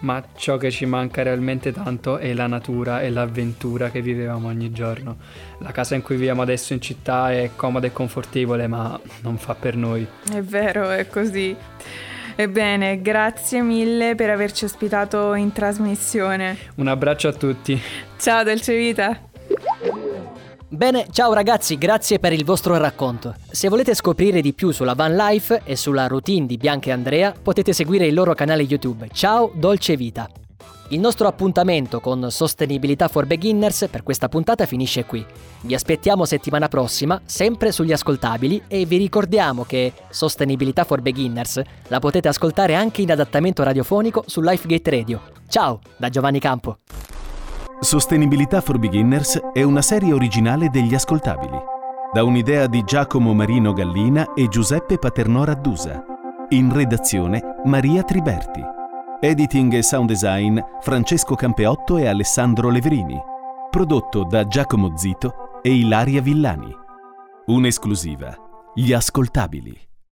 Ma 0.00 0.22
ciò 0.36 0.58
che 0.58 0.70
ci 0.70 0.84
manca 0.84 1.22
realmente 1.22 1.72
tanto 1.72 2.18
è 2.18 2.32
la 2.34 2.46
natura 2.46 3.00
e 3.00 3.10
l'avventura 3.10 3.90
che 3.90 4.02
vivevamo 4.02 4.48
ogni 4.48 4.70
giorno. 4.70 5.16
La 5.60 5.72
casa 5.72 5.94
in 5.94 6.02
cui 6.02 6.16
viviamo 6.16 6.42
adesso 6.42 6.74
in 6.74 6.80
città 6.80 7.32
è 7.32 7.50
comoda 7.56 7.86
e 7.86 7.92
confortevole, 7.92 8.66
ma 8.66 9.00
non 9.22 9.38
fa 9.38 9.54
per 9.54 9.74
noi. 9.74 10.06
È 10.30 10.40
vero, 10.42 10.90
è 10.90 11.08
così. 11.08 11.56
Ebbene, 12.38 13.00
grazie 13.00 13.62
mille 13.62 14.14
per 14.14 14.28
averci 14.28 14.66
ospitato 14.66 15.32
in 15.32 15.52
trasmissione. 15.52 16.58
Un 16.74 16.88
abbraccio 16.88 17.28
a 17.28 17.32
tutti. 17.32 17.80
Ciao 18.18 18.44
Dolce 18.44 18.76
Vita. 18.76 19.25
Bene, 20.76 21.06
ciao 21.10 21.32
ragazzi, 21.32 21.78
grazie 21.78 22.18
per 22.18 22.34
il 22.34 22.44
vostro 22.44 22.76
racconto. 22.76 23.34
Se 23.50 23.70
volete 23.70 23.94
scoprire 23.94 24.42
di 24.42 24.52
più 24.52 24.72
sulla 24.72 24.92
van 24.92 25.16
life 25.16 25.62
e 25.64 25.74
sulla 25.74 26.06
routine 26.06 26.44
di 26.44 26.58
Bianca 26.58 26.90
e 26.90 26.92
Andrea, 26.92 27.32
potete 27.32 27.72
seguire 27.72 28.04
il 28.04 28.12
loro 28.12 28.34
canale 28.34 28.62
YouTube. 28.62 29.08
Ciao 29.10 29.50
Dolce 29.54 29.96
Vita. 29.96 30.28
Il 30.90 31.00
nostro 31.00 31.28
appuntamento 31.28 32.00
con 32.00 32.30
Sostenibilità 32.30 33.08
for 33.08 33.24
Beginners 33.24 33.88
per 33.90 34.02
questa 34.02 34.28
puntata 34.28 34.66
finisce 34.66 35.06
qui. 35.06 35.24
Vi 35.62 35.72
aspettiamo 35.74 36.26
settimana 36.26 36.68
prossima, 36.68 37.22
sempre 37.24 37.72
sugli 37.72 37.92
ascoltabili 37.92 38.64
e 38.68 38.84
vi 38.84 38.98
ricordiamo 38.98 39.64
che 39.64 39.94
Sostenibilità 40.10 40.84
for 40.84 41.00
Beginners 41.00 41.62
la 41.88 42.00
potete 42.00 42.28
ascoltare 42.28 42.74
anche 42.74 43.00
in 43.00 43.10
adattamento 43.10 43.62
radiofonico 43.62 44.24
su 44.26 44.42
Lifegate 44.42 44.90
Radio. 44.90 45.22
Ciao, 45.48 45.80
da 45.96 46.10
Giovanni 46.10 46.38
Campo. 46.38 46.80
Sostenibilità 47.80 48.62
for 48.62 48.78
Beginners 48.78 49.38
è 49.52 49.62
una 49.62 49.82
serie 49.82 50.14
originale 50.14 50.70
degli 50.70 50.94
ascoltabili, 50.94 51.58
da 52.10 52.24
un'idea 52.24 52.66
di 52.66 52.82
Giacomo 52.82 53.34
Marino 53.34 53.74
Gallina 53.74 54.32
e 54.32 54.48
Giuseppe 54.48 54.98
Paternò 54.98 55.44
Raddusa. 55.44 56.02
In 56.50 56.72
redazione 56.72 57.42
Maria 57.64 58.02
Triberti. 58.02 58.62
Editing 59.20 59.74
e 59.74 59.82
sound 59.82 60.08
design 60.08 60.58
Francesco 60.80 61.34
Campeotto 61.34 61.98
e 61.98 62.06
Alessandro 62.06 62.70
Leverini. 62.70 63.20
Prodotto 63.70 64.24
da 64.24 64.46
Giacomo 64.46 64.96
Zito 64.96 65.60
e 65.60 65.74
Ilaria 65.74 66.22
Villani. 66.22 66.74
Un'esclusiva. 67.46 68.34
Gli 68.74 68.92
ascoltabili. 68.94 69.78